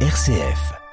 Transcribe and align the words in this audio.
RCF. 0.00 0.85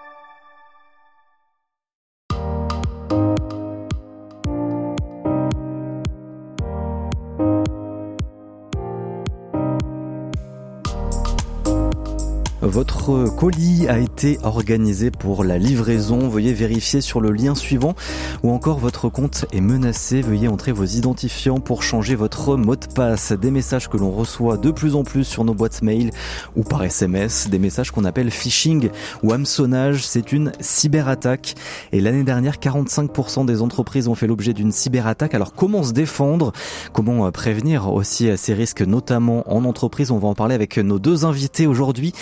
Votre 12.73 13.29
colis 13.29 13.87
a 13.87 13.99
été 13.99 14.39
organisé 14.41 15.11
pour 15.11 15.43
la 15.43 15.59
livraison. 15.59 16.27
Veuillez 16.27 16.53
vérifier 16.53 17.01
sur 17.01 17.21
le 17.21 17.29
lien 17.29 17.53
suivant 17.53 17.93
ou 18.41 18.49
encore 18.49 18.79
votre 18.79 19.09
compte 19.09 19.45
est 19.53 19.61
menacé. 19.61 20.23
Veuillez 20.23 20.47
entrer 20.47 20.71
vos 20.71 20.83
identifiants 20.83 21.59
pour 21.59 21.83
changer 21.83 22.15
votre 22.15 22.57
mot 22.57 22.75
de 22.75 22.87
passe. 22.87 23.31
Des 23.31 23.51
messages 23.51 23.89
que 23.89 23.97
l'on 23.97 24.09
reçoit 24.09 24.57
de 24.57 24.71
plus 24.71 24.95
en 24.95 25.03
plus 25.03 25.23
sur 25.23 25.43
nos 25.43 25.53
boîtes 25.53 25.83
mail 25.83 26.09
ou 26.55 26.63
par 26.63 26.83
SMS. 26.83 27.47
Des 27.47 27.59
messages 27.59 27.91
qu'on 27.91 28.05
appelle 28.05 28.31
phishing 28.31 28.89
ou 29.21 29.33
hameçonnage. 29.33 30.03
C'est 30.03 30.31
une 30.31 30.51
cyberattaque. 30.59 31.53
Et 31.91 32.01
l'année 32.01 32.23
dernière, 32.23 32.55
45% 32.55 33.45
des 33.45 33.61
entreprises 33.61 34.07
ont 34.07 34.15
fait 34.15 34.25
l'objet 34.25 34.53
d'une 34.53 34.71
cyberattaque. 34.71 35.35
Alors 35.35 35.53
comment 35.53 35.83
se 35.83 35.91
défendre? 35.91 36.53
Comment 36.91 37.31
prévenir 37.31 37.93
aussi 37.93 38.35
ces 38.35 38.55
risques, 38.55 38.81
notamment 38.81 39.43
en 39.45 39.63
entreprise? 39.63 40.09
On 40.09 40.17
va 40.17 40.27
en 40.27 40.33
parler 40.33 40.55
avec 40.55 40.79
nos 40.79 40.97
deux 40.97 41.23
invités 41.23 41.67
aujourd'hui. 41.67 42.13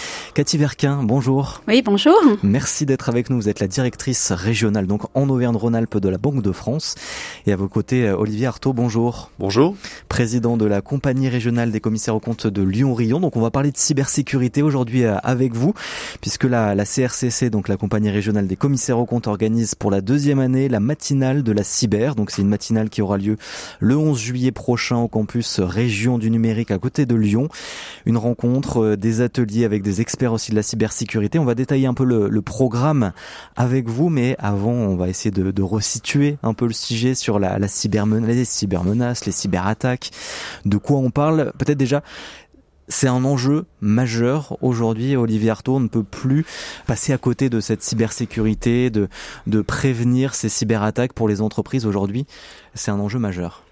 Cathy 0.41 0.57
Verquin, 0.57 1.03
bonjour. 1.03 1.61
Oui, 1.67 1.83
bonjour. 1.85 2.17
Merci 2.41 2.87
d'être 2.87 3.09
avec 3.09 3.29
nous. 3.29 3.35
Vous 3.35 3.47
êtes 3.47 3.59
la 3.59 3.67
directrice 3.67 4.31
régionale 4.31 4.87
donc 4.87 5.03
en 5.13 5.29
Auvergne-Rhône-Alpes 5.29 5.99
de 5.99 6.09
la 6.09 6.17
Banque 6.17 6.41
de 6.41 6.51
France. 6.51 6.95
Et 7.45 7.53
à 7.53 7.55
vos 7.55 7.67
côtés, 7.67 8.09
Olivier 8.09 8.47
Artaud, 8.47 8.73
bonjour. 8.73 9.29
Bonjour. 9.37 9.75
Président 10.09 10.57
de 10.57 10.65
la 10.65 10.81
compagnie 10.81 11.29
régionale 11.29 11.69
des 11.69 11.79
commissaires 11.79 12.15
aux 12.15 12.19
comptes 12.19 12.47
de 12.47 12.63
Lyon-Rion. 12.63 13.19
Donc 13.19 13.35
on 13.35 13.39
va 13.39 13.51
parler 13.51 13.71
de 13.71 13.77
cybersécurité 13.77 14.63
aujourd'hui 14.63 15.03
euh, 15.03 15.15
avec 15.21 15.53
vous, 15.53 15.75
puisque 16.21 16.45
la, 16.45 16.73
la 16.73 16.85
CRCC, 16.85 17.51
donc 17.51 17.67
la 17.67 17.77
compagnie 17.77 18.09
régionale 18.09 18.47
des 18.47 18.55
commissaires 18.55 18.97
aux 18.97 19.05
comptes, 19.05 19.27
organise 19.27 19.75
pour 19.75 19.91
la 19.91 20.01
deuxième 20.01 20.39
année 20.39 20.69
la 20.69 20.79
matinale 20.79 21.43
de 21.43 21.51
la 21.51 21.63
cyber. 21.63 22.15
Donc 22.15 22.31
c'est 22.31 22.41
une 22.41 22.49
matinale 22.49 22.89
qui 22.89 23.03
aura 23.03 23.19
lieu 23.19 23.37
le 23.79 23.95
11 23.95 24.17
juillet 24.17 24.51
prochain 24.51 24.97
au 24.97 25.07
campus 25.07 25.59
Région 25.59 26.17
du 26.17 26.31
numérique 26.31 26.71
à 26.71 26.79
côté 26.79 27.05
de 27.05 27.13
Lyon. 27.13 27.47
Une 28.07 28.17
rencontre, 28.17 28.81
euh, 28.81 28.97
des 28.97 29.21
ateliers 29.21 29.65
avec 29.65 29.83
des 29.83 30.01
experts 30.01 30.20
aussi 30.29 30.51
de 30.51 30.55
la 30.55 30.63
cybersécurité. 30.63 31.39
On 31.39 31.45
va 31.45 31.55
détailler 31.55 31.87
un 31.87 31.93
peu 31.93 32.03
le, 32.03 32.41
programme 32.41 33.13
avec 33.55 33.87
vous, 33.87 34.09
mais 34.09 34.35
avant, 34.39 34.71
on 34.71 34.95
va 34.95 35.07
essayer 35.07 35.31
de, 35.31 35.61
resituer 35.61 36.37
un 36.43 36.53
peu 36.53 36.65
le 36.65 36.73
sujet 36.73 37.15
sur 37.15 37.39
la, 37.39 37.59
les 37.59 37.67
cybermenaces, 37.67 39.25
les 39.25 39.31
cyberattaques. 39.31 40.11
De 40.65 40.77
quoi 40.77 40.97
on 40.97 41.11
parle? 41.11 41.53
Peut-être 41.57 41.77
déjà 41.77 42.03
c'est 42.87 43.07
un 43.07 43.23
enjeu 43.23 43.65
majeur 43.79 44.57
aujourd'hui. 44.61 45.15
Olivier 45.15 45.49
Artaud, 45.49 45.79
ne 45.79 45.87
peut 45.87 46.03
plus 46.03 46.45
passer 46.87 47.13
à 47.13 47.17
côté 47.17 47.49
de 47.49 47.61
cette 47.61 47.81
cybersécurité, 47.81 48.89
de 48.89 49.61
prévenir 49.61 50.35
ces 50.35 50.49
cyberattaques 50.49 51.13
pour 51.13 51.29
les 51.29 51.41
entreprises 51.41 51.85
aujourd'hui. 51.85 52.25
C'est 52.73 52.91
un 52.91 52.99
enjeu 52.99 53.17
majeur. 53.17 53.63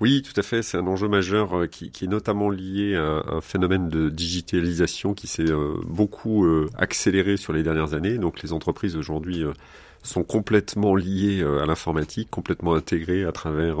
Oui, 0.00 0.22
tout 0.22 0.38
à 0.38 0.42
fait. 0.42 0.62
C'est 0.62 0.76
un 0.76 0.86
enjeu 0.86 1.08
majeur 1.08 1.56
euh, 1.56 1.66
qui, 1.66 1.86
est 1.86 2.08
notamment 2.08 2.50
lié 2.50 2.96
à 2.96 3.22
un 3.28 3.40
phénomène 3.40 3.88
de 3.88 4.08
digitalisation 4.08 5.14
qui 5.14 5.28
s'est 5.28 5.50
euh, 5.50 5.74
beaucoup 5.86 6.44
euh, 6.44 6.68
accéléré 6.76 7.36
sur 7.36 7.52
les 7.52 7.62
dernières 7.62 7.94
années. 7.94 8.18
Donc 8.18 8.42
les 8.42 8.52
entreprises 8.52 8.96
aujourd'hui 8.96 9.44
sont 10.02 10.24
complètement 10.24 10.96
liées 10.96 11.42
à 11.42 11.64
l'informatique, 11.64 12.28
complètement 12.30 12.74
intégrées 12.74 13.24
à 13.24 13.32
travers 13.32 13.78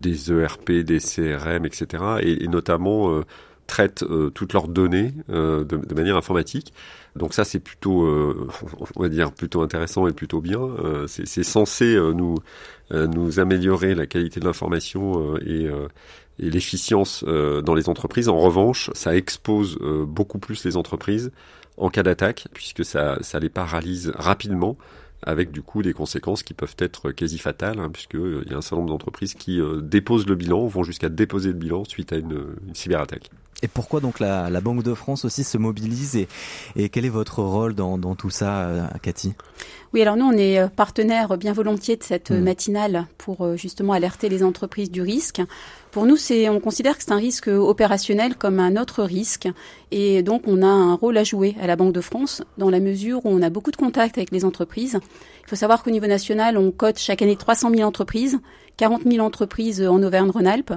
des 0.00 0.30
ERP, 0.30 0.70
des 0.70 1.00
CRM, 1.00 1.64
etc. 1.64 2.04
Et, 2.20 2.44
et 2.44 2.48
notamment 2.48 3.22
traitent 3.66 4.04
toutes 4.34 4.52
leurs 4.52 4.68
données 4.68 5.12
de, 5.28 5.64
de, 5.64 5.94
manière 5.94 6.16
informatique. 6.16 6.72
Donc 7.16 7.34
ça, 7.34 7.44
c'est 7.44 7.60
plutôt, 7.60 8.06
on 8.96 9.02
va 9.02 9.08
dire, 9.08 9.32
plutôt 9.32 9.62
intéressant 9.62 10.06
et 10.06 10.12
plutôt 10.12 10.40
bien. 10.40 10.68
c'est 11.06 11.44
censé 11.44 11.96
nous 12.14 12.36
euh, 12.92 13.08
nous 13.08 13.40
améliorer 13.40 13.96
la 13.96 14.06
qualité 14.06 14.38
de 14.38 14.44
l'information 14.44 15.34
euh, 15.34 15.38
et, 15.44 15.66
euh, 15.66 15.88
et 16.38 16.50
l'efficience 16.50 17.24
dans 17.24 17.74
les 17.74 17.88
entreprises. 17.88 18.28
En 18.28 18.38
revanche, 18.38 18.90
ça 18.94 19.16
expose 19.16 19.78
beaucoup 20.06 20.38
plus 20.38 20.64
les 20.64 20.76
entreprises 20.76 21.32
en 21.78 21.88
cas 21.88 22.02
d'attaque, 22.02 22.48
puisque 22.52 22.84
ça, 22.84 23.18
ça 23.22 23.40
les 23.40 23.48
paralyse 23.48 24.12
rapidement 24.14 24.76
avec 25.22 25.50
du 25.50 25.62
coup 25.62 25.82
des 25.82 25.94
conséquences 25.94 26.42
qui 26.42 26.52
peuvent 26.52 26.76
être 26.78 27.10
quasi 27.10 27.38
fatales, 27.38 27.78
hein, 27.80 27.88
puisqu'il 27.90 28.44
y 28.50 28.52
a 28.52 28.58
un 28.58 28.60
certain 28.60 28.76
nombre 28.76 28.90
d'entreprises 28.90 29.32
qui 29.32 29.60
déposent 29.80 30.26
le 30.26 30.34
bilan, 30.34 30.66
vont 30.66 30.82
jusqu'à 30.82 31.08
déposer 31.08 31.48
le 31.48 31.58
bilan 31.58 31.84
suite 31.86 32.12
à 32.12 32.16
une, 32.16 32.44
une 32.68 32.74
cyberattaque. 32.74 33.30
Et 33.62 33.68
pourquoi 33.68 34.00
donc 34.00 34.20
la, 34.20 34.50
la, 34.50 34.60
Banque 34.60 34.82
de 34.82 34.94
France 34.94 35.24
aussi 35.24 35.44
se 35.44 35.56
mobilise 35.56 36.16
et, 36.16 36.28
et 36.76 36.88
quel 36.88 37.04
est 37.04 37.10
votre 37.10 37.42
rôle 37.42 37.74
dans, 37.74 37.96
dans 37.96 38.14
tout 38.14 38.30
ça, 38.30 38.90
Cathy? 39.00 39.34
Oui, 39.96 40.02
alors 40.02 40.16
nous, 40.16 40.26
on 40.26 40.32
est 40.32 40.58
euh, 40.58 40.68
partenaire 40.68 41.38
bien 41.38 41.54
volontiers 41.54 41.96
de 41.96 42.02
cette 42.02 42.30
euh, 42.30 42.38
hmm. 42.38 42.44
matinale 42.44 43.06
pour 43.16 43.46
euh, 43.46 43.56
justement 43.56 43.94
alerter 43.94 44.28
les 44.28 44.42
entreprises 44.42 44.90
du 44.90 45.00
risque. 45.00 45.40
Pour 45.90 46.04
nous, 46.04 46.16
c'est, 46.16 46.50
on 46.50 46.60
considère 46.60 46.98
que 46.98 47.02
c'est 47.02 47.12
un 47.12 47.16
risque 47.16 47.48
opérationnel 47.48 48.36
comme 48.36 48.60
un 48.60 48.76
autre 48.76 49.02
risque. 49.02 49.48
Et 49.92 50.22
donc, 50.22 50.42
on 50.46 50.62
a 50.62 50.66
un 50.66 50.94
rôle 50.94 51.16
à 51.16 51.24
jouer 51.24 51.56
à 51.62 51.66
la 51.66 51.76
Banque 51.76 51.94
de 51.94 52.02
France 52.02 52.42
dans 52.58 52.68
la 52.68 52.80
mesure 52.80 53.24
où 53.24 53.30
on 53.30 53.40
a 53.40 53.48
beaucoup 53.48 53.70
de 53.70 53.76
contacts 53.76 54.18
avec 54.18 54.32
les 54.32 54.44
entreprises. 54.44 54.98
Il 55.44 55.48
faut 55.48 55.56
savoir 55.56 55.82
qu'au 55.82 55.90
niveau 55.90 56.06
national, 56.06 56.58
on 56.58 56.72
cote 56.72 56.98
chaque 56.98 57.22
année 57.22 57.36
300 57.36 57.70
000 57.70 57.88
entreprises, 57.88 58.38
40 58.76 59.04
000 59.10 59.24
entreprises 59.24 59.80
en 59.80 60.02
Auvergne-Rhône-Alpes. 60.02 60.74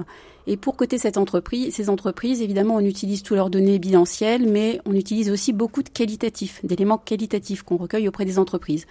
Et 0.50 0.56
pour 0.56 0.74
coter 0.74 0.98
cette 0.98 1.16
entreprise, 1.16 1.76
ces 1.76 1.88
entreprises, 1.88 2.42
évidemment, 2.42 2.74
on 2.74 2.80
utilise 2.80 3.22
tous 3.22 3.36
leurs 3.36 3.50
données 3.50 3.78
bilancielles, 3.78 4.50
mais 4.50 4.80
on 4.84 4.94
utilise 4.94 5.30
aussi 5.30 5.52
beaucoup 5.52 5.84
de 5.84 5.88
qualitatifs, 5.88 6.58
d'éléments 6.64 6.98
qualitatifs 6.98 7.62
qu'on 7.62 7.76
recueille 7.76 8.08
auprès 8.08 8.24
des 8.24 8.36
entreprises. 8.36 8.84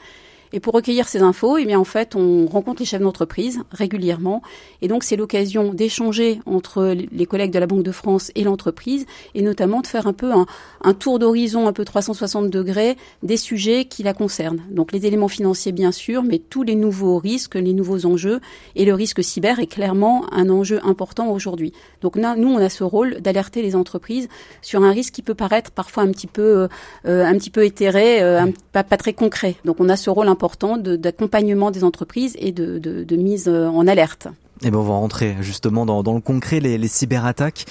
Et 0.52 0.60
pour 0.60 0.74
recueillir 0.74 1.08
ces 1.08 1.22
infos, 1.22 1.58
eh 1.58 1.66
bien 1.66 1.80
en 1.80 1.84
fait, 1.84 2.16
on 2.16 2.48
rencontre 2.48 2.82
les 2.82 2.86
chefs 2.86 3.02
d'entreprise 3.02 3.60
régulièrement, 3.72 4.42
et 4.82 4.88
donc 4.88 5.04
c'est 5.04 5.16
l'occasion 5.16 5.74
d'échanger 5.74 6.40
entre 6.46 6.96
les 7.12 7.26
collègues 7.26 7.52
de 7.52 7.60
la 7.60 7.68
Banque 7.68 7.84
de 7.84 7.92
France 7.92 8.32
et 8.36 8.44
l'entreprise, 8.44 9.06
et 9.36 9.42
notamment 9.42 9.82
de 9.82 9.88
faire 9.88 10.08
un 10.08 10.14
peu 10.14 10.32
un, 10.32 10.48
un 10.82 10.94
tour 10.94 11.20
d'horizon 11.20 11.68
un 11.68 11.74
peu 11.74 11.86
360 11.86 12.50
degrés 12.50 12.98
des 13.22 13.38
sujets 13.38 13.86
qui 13.86 14.02
la 14.02 14.14
concernent. 14.14 14.64
Donc 14.72 14.92
les 14.92 15.06
éléments 15.06 15.28
financiers 15.28 15.72
bien 15.72 15.92
sûr, 15.92 16.24
mais 16.24 16.40
tous 16.40 16.64
les 16.64 16.76
nouveaux 16.76 17.20
risques, 17.20 17.56
les 17.56 17.74
nouveaux 17.74 18.06
enjeux, 18.06 18.40
et 18.76 18.86
le 18.86 18.94
risque 18.94 19.24
cyber 19.24 19.60
est 19.60 19.68
clairement 19.68 20.26
un 20.34 20.50
enjeu 20.50 20.80
important 20.84 21.30
aujourd'hui. 21.30 21.74
Donc 22.02 22.16
nous, 22.16 22.50
on 22.50 22.58
a 22.58 22.70
ce 22.70 22.84
rôle 22.84 23.22
d'alerter 23.22 23.62
les 23.62 23.76
entreprises 23.76 24.28
sur 24.62 24.84
un 24.84 24.92
risque 24.92 25.14
qui 25.14 25.22
peut 25.22 25.36
paraître 25.36 25.72
parfois 25.72 26.04
un 26.04 26.12
petit 26.12 26.28
peu, 26.28 26.68
euh, 27.06 27.26
un 27.26 27.34
petit 27.38 27.50
peu 27.50 27.66
éthéré, 27.66 28.22
euh, 28.22 28.48
pas, 28.72 28.84
pas 28.84 28.98
très 28.98 29.14
concret. 29.14 29.56
Donc 29.66 29.78
on 29.80 29.90
a 29.90 29.96
ce 29.96 30.10
rôle 30.10 30.28
important 30.28 30.39
d'accompagnement 30.78 31.72
des 31.72 31.84
entreprises 31.84 32.36
et 32.40 32.52
de, 32.52 32.80
de, 32.80 33.04
de 33.04 33.16
mise 33.16 33.48
euh, 33.48 33.68
en 33.68 33.88
alerte. 33.88 34.28
Et 34.62 34.68
eh 34.68 34.72
ben 34.72 34.80
on 34.80 34.84
va 34.84 34.94
rentrer 34.94 35.38
justement 35.40 35.86
dans, 35.86 36.04
dans 36.04 36.14
le 36.14 36.20
concret, 36.20 36.60
les, 36.60 36.78
les 36.78 36.88
cyberattaques. 36.90 37.66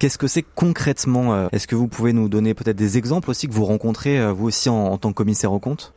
Qu'est-ce 0.00 0.18
que 0.18 0.26
c'est 0.26 0.42
concrètement 0.42 1.34
euh, 1.34 1.46
Est-ce 1.52 1.68
que 1.68 1.76
vous 1.76 1.86
pouvez 1.86 2.12
nous 2.12 2.28
donner 2.28 2.52
peut-être 2.52 2.76
des 2.76 2.98
exemples 2.98 3.30
aussi 3.30 3.46
que 3.46 3.52
vous 3.52 3.64
rencontrez 3.64 4.18
euh, 4.18 4.32
vous 4.32 4.46
aussi 4.48 4.68
en, 4.68 4.86
en 4.86 4.98
tant 4.98 5.10
que 5.10 5.14
commissaire 5.14 5.52
au 5.52 5.60
compte 5.60 5.92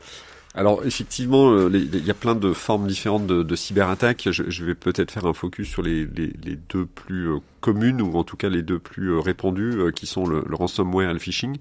alors 0.57 0.85
effectivement, 0.85 1.67
il 1.67 2.05
y 2.05 2.09
a 2.09 2.13
plein 2.13 2.33
de 2.33 2.53
formes 2.53 2.87
différentes 2.87 3.27
de, 3.27 3.43
de 3.43 3.55
cyberattaques. 3.57 4.29
Je, 4.31 4.43
je, 4.47 4.63
vais 4.63 4.73
peut-être 4.73 5.11
faire 5.11 5.25
un 5.25 5.33
focus 5.33 5.67
sur 5.67 5.81
les, 5.81 6.05
les, 6.05 6.31
les, 6.45 6.57
deux 6.69 6.85
plus 6.85 7.27
communes, 7.59 8.01
ou 8.01 8.15
en 8.15 8.23
tout 8.23 8.37
cas 8.37 8.47
les 8.47 8.61
deux 8.61 8.79
plus 8.79 9.17
répandues, 9.17 9.91
qui 9.93 10.05
sont 10.05 10.25
le, 10.25 10.45
le 10.47 10.55
ransomware 10.55 11.09
et 11.09 11.13
le 11.13 11.19
phishing 11.19 11.57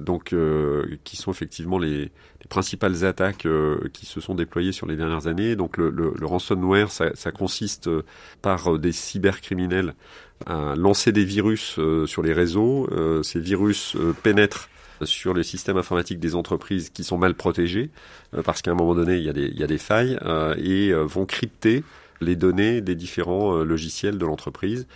donc 0.00 0.32
euh, 0.32 0.84
qui 1.04 1.16
sont 1.16 1.30
effectivement 1.30 1.78
les, 1.78 2.10
les 2.44 2.48
principales 2.48 3.04
attaques 3.04 3.46
euh, 3.46 3.88
qui 3.92 4.06
se 4.06 4.20
sont 4.20 4.34
déployées 4.34 4.72
sur 4.72 4.86
les 4.86 4.96
dernières 4.96 5.26
années. 5.26 5.56
Donc 5.56 5.76
le, 5.76 6.12
ransomware, 6.22 6.90
ça, 6.90 7.32
consiste 7.32 7.88
euh, 7.88 8.02
par 8.42 8.78
des 8.78 8.92
cybercriminels 8.92 9.94
à 10.46 10.74
lancer 10.76 11.12
des 11.12 11.24
virus 11.24 11.78
sur 12.06 12.22
les 12.22 12.32
réseaux. 12.32 12.88
ces 13.22 13.38
virus 13.38 13.96
pénètrent 14.24 14.68
sur 15.02 15.32
les 15.32 15.44
systèmes 15.44 15.76
informatiques 15.76 16.18
des 16.18 16.34
entreprises 16.34 16.90
qui 16.90 17.04
sont 17.04 17.16
mal 17.16 17.34
protégés, 17.34 17.90
parce 18.44 18.60
qu'à 18.60 18.72
un 18.72 18.74
moment 18.74 18.96
donné, 18.96 19.16
il 19.16 19.22
y 19.22 19.62
a 19.62 19.66
des 19.66 19.78
failles, 19.78 20.18
et 20.58 20.92
vont 20.92 21.24
crypter 21.24 21.84
les 22.20 22.34
données 22.34 22.80
des 22.80 22.96
différents 22.96 23.62
logiciels 23.62 24.18
de 24.18 24.26
l'entreprise 24.26 24.86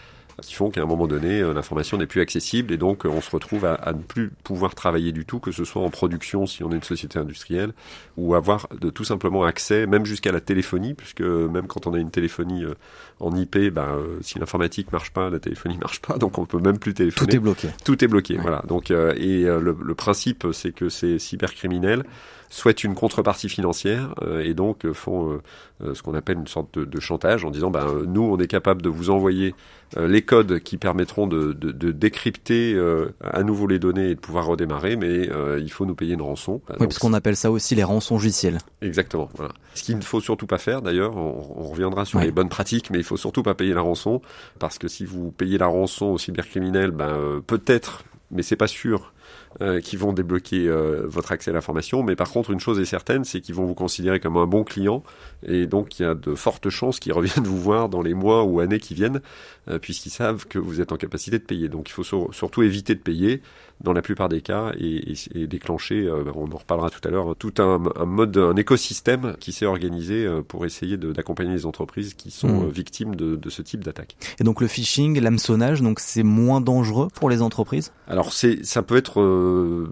qui 0.43 0.55
font 0.55 0.71
qu'à 0.71 0.83
un 0.83 0.87
moment 0.87 1.07
donné, 1.07 1.41
euh, 1.41 1.53
l'information 1.53 1.97
n'est 1.97 2.07
plus 2.07 2.21
accessible 2.21 2.73
et 2.73 2.77
donc 2.77 3.05
euh, 3.05 3.09
on 3.09 3.21
se 3.21 3.31
retrouve 3.31 3.65
à, 3.65 3.75
à, 3.75 3.93
ne 3.93 4.03
plus 4.03 4.31
pouvoir 4.45 4.75
travailler 4.75 5.13
du 5.13 5.25
tout, 5.25 5.41
que 5.41 5.53
ce 5.53 5.65
soit 5.65 5.83
en 5.83 5.91
production 5.91 6.47
si 6.47 6.63
on 6.63 6.71
est 6.71 6.77
une 6.77 6.83
société 6.83 7.19
industrielle, 7.19 7.73
ou 8.17 8.35
avoir 8.35 8.69
de 8.81 8.91
tout 8.91 9.05
simplement 9.05 9.45
accès, 9.45 9.87
même 9.87 10.05
jusqu'à 10.05 10.33
la 10.33 10.41
téléphonie, 10.41 10.95
puisque 10.95 11.23
même 11.23 11.67
quand 11.67 11.87
on 11.87 11.95
a 11.95 11.99
une 11.99 12.11
téléphonie 12.11 12.65
euh, 12.65 12.75
en 13.21 13.35
IP, 13.35 13.59
ben, 13.73 13.99
si 14.21 14.39
l'informatique 14.39 14.93
marche 14.93 15.11
pas, 15.11 15.29
la 15.31 15.41
téléphonie 15.41 15.79
marche 15.81 16.01
pas, 16.01 16.19
donc 16.19 16.39
on 16.39 16.47
peut 16.47 16.61
même 16.61 16.79
plus 16.79 16.95
téléphoner. 16.95 17.31
Tout 17.31 17.37
est 17.37 17.41
bloqué. 17.41 17.69
Tout 17.85 18.05
est 18.05 18.09
bloqué, 18.09 18.37
voilà. 18.37 18.63
Donc 18.69 18.91
et 18.91 19.43
le, 19.43 19.77
le 19.81 19.95
principe, 19.95 20.47
c'est 20.53 20.73
que 20.73 20.89
ces 20.89 21.19
cybercriminels 21.19 22.05
souhaitent 22.51 22.85
une 22.85 22.95
contrepartie 22.95 23.49
financière 23.49 24.15
euh, 24.23 24.41
et 24.41 24.55
donc 24.55 24.85
euh, 24.85 24.93
font 24.93 25.41
euh, 25.83 25.95
ce 25.95 26.03
qu'on 26.03 26.15
appelle 26.15 26.39
une 26.39 26.47
sorte 26.47 26.79
de, 26.79 26.85
de, 26.85 27.01
chantage 27.01 27.45
en 27.45 27.51
disant 27.51 27.71
ben, 27.71 27.87
nous 28.07 28.23
on 28.23 28.39
est 28.39 28.47
capable 28.47 28.83
de 28.83 28.89
vous 28.89 29.11
envoyer 29.11 29.55
les, 29.97 30.23
codes 30.23 30.59
qui 30.61 30.77
permettront 30.77 31.27
de, 31.27 31.53
de, 31.53 31.73
de 31.73 31.93
décrypter 31.93 32.79
à 33.23 33.43
nouveau 33.43 33.67
les 33.67 33.79
données 33.79 34.11
et 34.11 34.15
de 34.15 34.21
pouvoir 34.21 34.45
redémarrer, 34.45 34.97
mais 34.97 35.31
il 35.59 35.71
faut 35.71 35.87
nous 35.87 35.95
payer 35.95 36.13
une 36.13 36.21
rançon. 36.21 36.61
Oui, 36.69 36.77
parce 36.81 36.99
qu'on 36.99 37.15
appelle 37.15 37.37
ça 37.37 37.51
aussi 37.51 37.75
les 37.75 37.85
rançons 37.85 38.19
judiciaires. 38.19 38.59
Exactement. 38.83 39.31
Voilà. 39.35 39.55
Ce 39.73 39.83
qu'il 39.83 39.97
ne 39.97 40.03
faut 40.03 40.21
surtout 40.21 40.47
pas 40.47 40.59
faire, 40.59 40.83
d'ailleurs, 40.83 41.17
on, 41.17 41.55
on, 41.57 41.69
reviendra 41.69 42.05
sur 42.05 42.21
les 42.21 42.31
bonnes 42.31 42.51
pratiques, 42.51 42.91
mais 42.91 42.99
il 42.99 43.05
faut 43.05 43.17
surtout 43.17 43.43
pas 43.43 43.55
payer 43.55 43.73
la 43.73 43.81
rançon, 43.81 44.21
parce 44.59 44.79
que 44.79 44.89
si 44.89 45.07
vous 45.07 45.31
payez 45.31 45.57
la 45.57 45.69
rançon 45.69 46.07
aux 46.07 46.19
cybercriminels, 46.19 46.91
ben, 46.91 47.41
peut-être, 47.47 48.05
mais 48.31 48.43
c'est 48.43 48.57
pas 48.57 48.67
sûr 48.67 49.15
euh, 49.61 49.81
qui 49.81 49.97
vont 49.97 50.13
débloquer 50.13 50.69
euh, 50.69 51.03
votre 51.07 51.33
accès 51.33 51.51
à 51.51 51.55
l'information. 51.55 52.05
Mais 52.05 52.15
par 52.15 52.31
contre, 52.31 52.53
une 52.53 52.61
chose 52.61 52.79
est 52.79 52.85
certaine, 52.85 53.25
c'est 53.25 53.41
qu'ils 53.41 53.57
vont 53.57 53.65
vous 53.65 53.75
considérer 53.75 54.21
comme 54.21 54.37
un 54.37 54.47
bon 54.47 54.63
client. 54.63 55.03
Et 55.45 55.67
donc, 55.67 55.99
il 55.99 56.03
y 56.03 56.05
a 56.05 56.15
de 56.15 56.37
fortes 56.37 56.71
chances 56.71 57.01
qu'ils 57.01 57.13
reviennent 57.19 57.45
vous 57.45 57.59
voir 57.59 57.89
dans 57.89 58.01
les 58.01 58.15
mois 58.15 58.45
ou 58.45 58.61
années 58.61 58.79
qui 58.79 58.95
viennent, 58.95 59.21
euh, 59.69 59.81
puisqu'ils 59.81 60.11
savent 60.11 60.47
que 60.47 60.61
vous 60.61 60.81
êtes 60.81 60.93
en 60.93 60.97
capacité 60.97 61.41
de 61.41 61.45
payer. 61.45 61.69
Donc, 61.69 61.89
il 61.89 61.93
faut 61.93 62.05
surtout 62.05 62.63
éviter 62.63 62.95
de 62.95 63.01
payer 63.01 63.43
dans 63.81 63.93
la 63.93 64.03
plupart 64.03 64.29
des 64.29 64.41
cas 64.43 64.73
et, 64.79 65.13
et, 65.13 65.17
et 65.35 65.47
déclencher, 65.47 66.07
euh, 66.07 66.25
on 66.35 66.51
en 66.53 66.57
reparlera 66.57 66.91
tout 66.91 67.07
à 67.07 67.11
l'heure, 67.11 67.35
tout 67.37 67.55
un, 67.59 67.83
un, 67.97 68.07
mode, 68.07 68.37
un 68.37 68.57
écosystème 68.57 69.35
qui 69.39 69.53
s'est 69.53 69.67
organisé 69.67 70.27
pour 70.49 70.67
essayer 70.67 70.97
d'accompagner 70.97 71.53
les 71.53 71.67
entreprises 71.67 72.15
qui 72.15 72.31
sont 72.31 72.67
mmh. 72.67 72.71
victimes 72.71 73.15
de, 73.15 73.37
de, 73.37 73.51
ce 73.51 73.63
type 73.63 73.85
d'attaque. 73.85 74.17
Et 74.41 74.45
donc 74.45 74.61
le 74.61 74.67
phishing, 74.67 75.21
l'hameçonnage, 75.21 75.81
donc 75.81 76.01
c'est 76.01 76.25
moins 76.25 76.61
dangereux 76.61 77.09
pour 77.15 77.31
les 77.31 77.41
entreprises? 77.41 77.93
Alors 78.09 78.33
ça 78.33 78.83
peut 78.83 78.97
être 78.97 79.21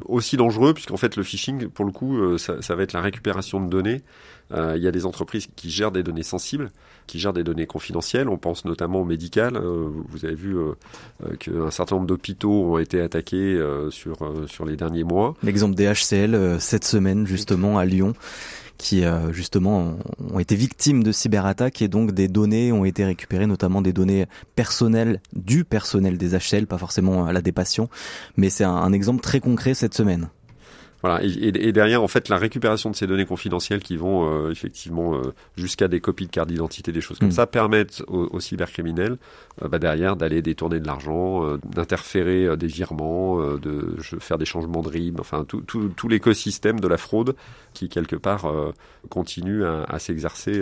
aussi 0.07 0.37
dangereux 0.37 0.75
puisqu'en 0.75 0.97
fait 0.97 1.17
le 1.17 1.23
phishing, 1.23 1.69
pour 1.69 1.85
le 1.85 1.93
coup, 1.93 2.39
ça, 2.39 2.63
ça 2.63 2.75
va 2.75 2.83
être 2.83 2.93
la 2.93 3.01
récupération 3.01 3.61
de 3.61 3.69
données. 3.69 4.03
Euh, 4.53 4.75
il 4.77 4.83
y 4.83 4.87
a 4.87 4.93
des 4.93 5.07
entreprises 5.07 5.49
qui 5.57 5.71
gèrent 5.71 5.91
des 5.91 6.03
données 6.03 6.23
sensibles, 6.23 6.71
qui 7.07 7.19
gèrent 7.19 7.33
des 7.33 7.45
données 7.45 7.67
confidentielles. 7.67 8.29
On 8.29 8.39
pense 8.39 8.65
notamment 8.65 9.01
au 9.01 9.05
médical. 9.05 9.57
Euh, 9.57 9.89
vous 10.09 10.25
avez 10.25 10.35
vu 10.35 10.57
euh, 10.57 10.75
qu'un 11.39 11.71
certain 11.71 11.97
nombre 11.97 12.07
d'hôpitaux 12.07 12.75
ont 12.75 12.79
été 12.79 13.01
attaqués 13.01 13.61
sur, 13.91 14.19
sur 14.47 14.65
les 14.65 14.77
derniers 14.77 15.05
mois. 15.05 15.35
L'exemple 15.43 15.75
des 15.75 15.93
HCL 15.93 16.61
cette 16.61 16.85
semaine 16.85 17.27
justement 17.27 17.79
à 17.79 17.85
Lyon 17.85 18.15
qui 18.79 19.05
justement 19.33 19.97
ont 20.33 20.39
été 20.39 20.57
victimes 20.57 21.03
de 21.03 21.13
cyberattaques 21.13 21.83
et 21.83 21.89
donc 21.89 22.13
des 22.13 22.29
données 22.29 22.73
ont 22.73 22.85
été 22.85 23.05
récupérées, 23.05 23.47
notamment 23.47 23.83
des 23.83 23.93
données 23.93 24.27
personnelles 24.55 25.21
du 25.35 25.65
personnel 25.65 26.19
des 26.19 26.37
HCL, 26.37 26.67
pas 26.67 26.79
forcément 26.79 27.31
la 27.31 27.41
des 27.41 27.53
patients, 27.53 27.89
mais 28.37 28.51
c'est 28.51 28.65
un 28.65 28.93
exemple 28.93 29.21
très 29.21 29.41
concret 29.41 29.75
cette 29.75 29.95
semaine. 29.95 30.29
Voilà, 31.07 31.23
et, 31.23 31.69
et, 31.69 31.73
derrière, 31.73 32.03
en 32.03 32.09
fait, 32.09 32.29
la 32.29 32.37
récupération 32.37 32.91
de 32.91 32.97
ces 32.97 33.07
données 33.07 33.27
confidentielles 33.27 33.81
qui 33.81 33.97
vont 33.97 34.29
euh, 34.29 34.51
effectivement 34.51 35.15
euh, 35.15 35.33
jusqu'à 35.57 35.87
des 35.87 36.01
copies 36.01 36.27
de 36.27 36.33
carte 36.33 36.49
d'identité, 36.49 36.91
des 36.91 37.01
choses 37.01 37.21
comme 37.21 37.29
mmh. 37.29 37.33
ça, 37.33 37.47
permettent 37.47 38.03
aux, 38.09 38.29
aux 38.33 38.41
cybercriminels 38.41 39.17
euh, 39.63 39.69
bah, 39.69 39.79
derrière 39.79 40.17
d'aller 40.17 40.43
détourner 40.43 40.81
de 40.81 40.87
l'argent, 40.87 41.57
d'interférer 41.65 42.57
des 42.57 42.67
virements, 42.67 43.41
de 43.57 43.97
faire 44.19 44.37
des 44.37 44.45
changements 44.45 44.83
de 44.83 44.89
RIB, 44.89 45.21
enfin 45.21 45.45
tout, 45.45 45.61
tout, 45.61 45.91
tout 45.91 46.09
l'écosystème 46.09 46.81
de 46.81 46.89
la 46.89 46.97
fraude 46.97 47.37
qui 47.73 47.89
quelque 47.89 48.17
part 48.17 48.51
continue 49.11 49.65
à, 49.65 49.85
à 49.85 49.99
s'exercer 49.99 50.61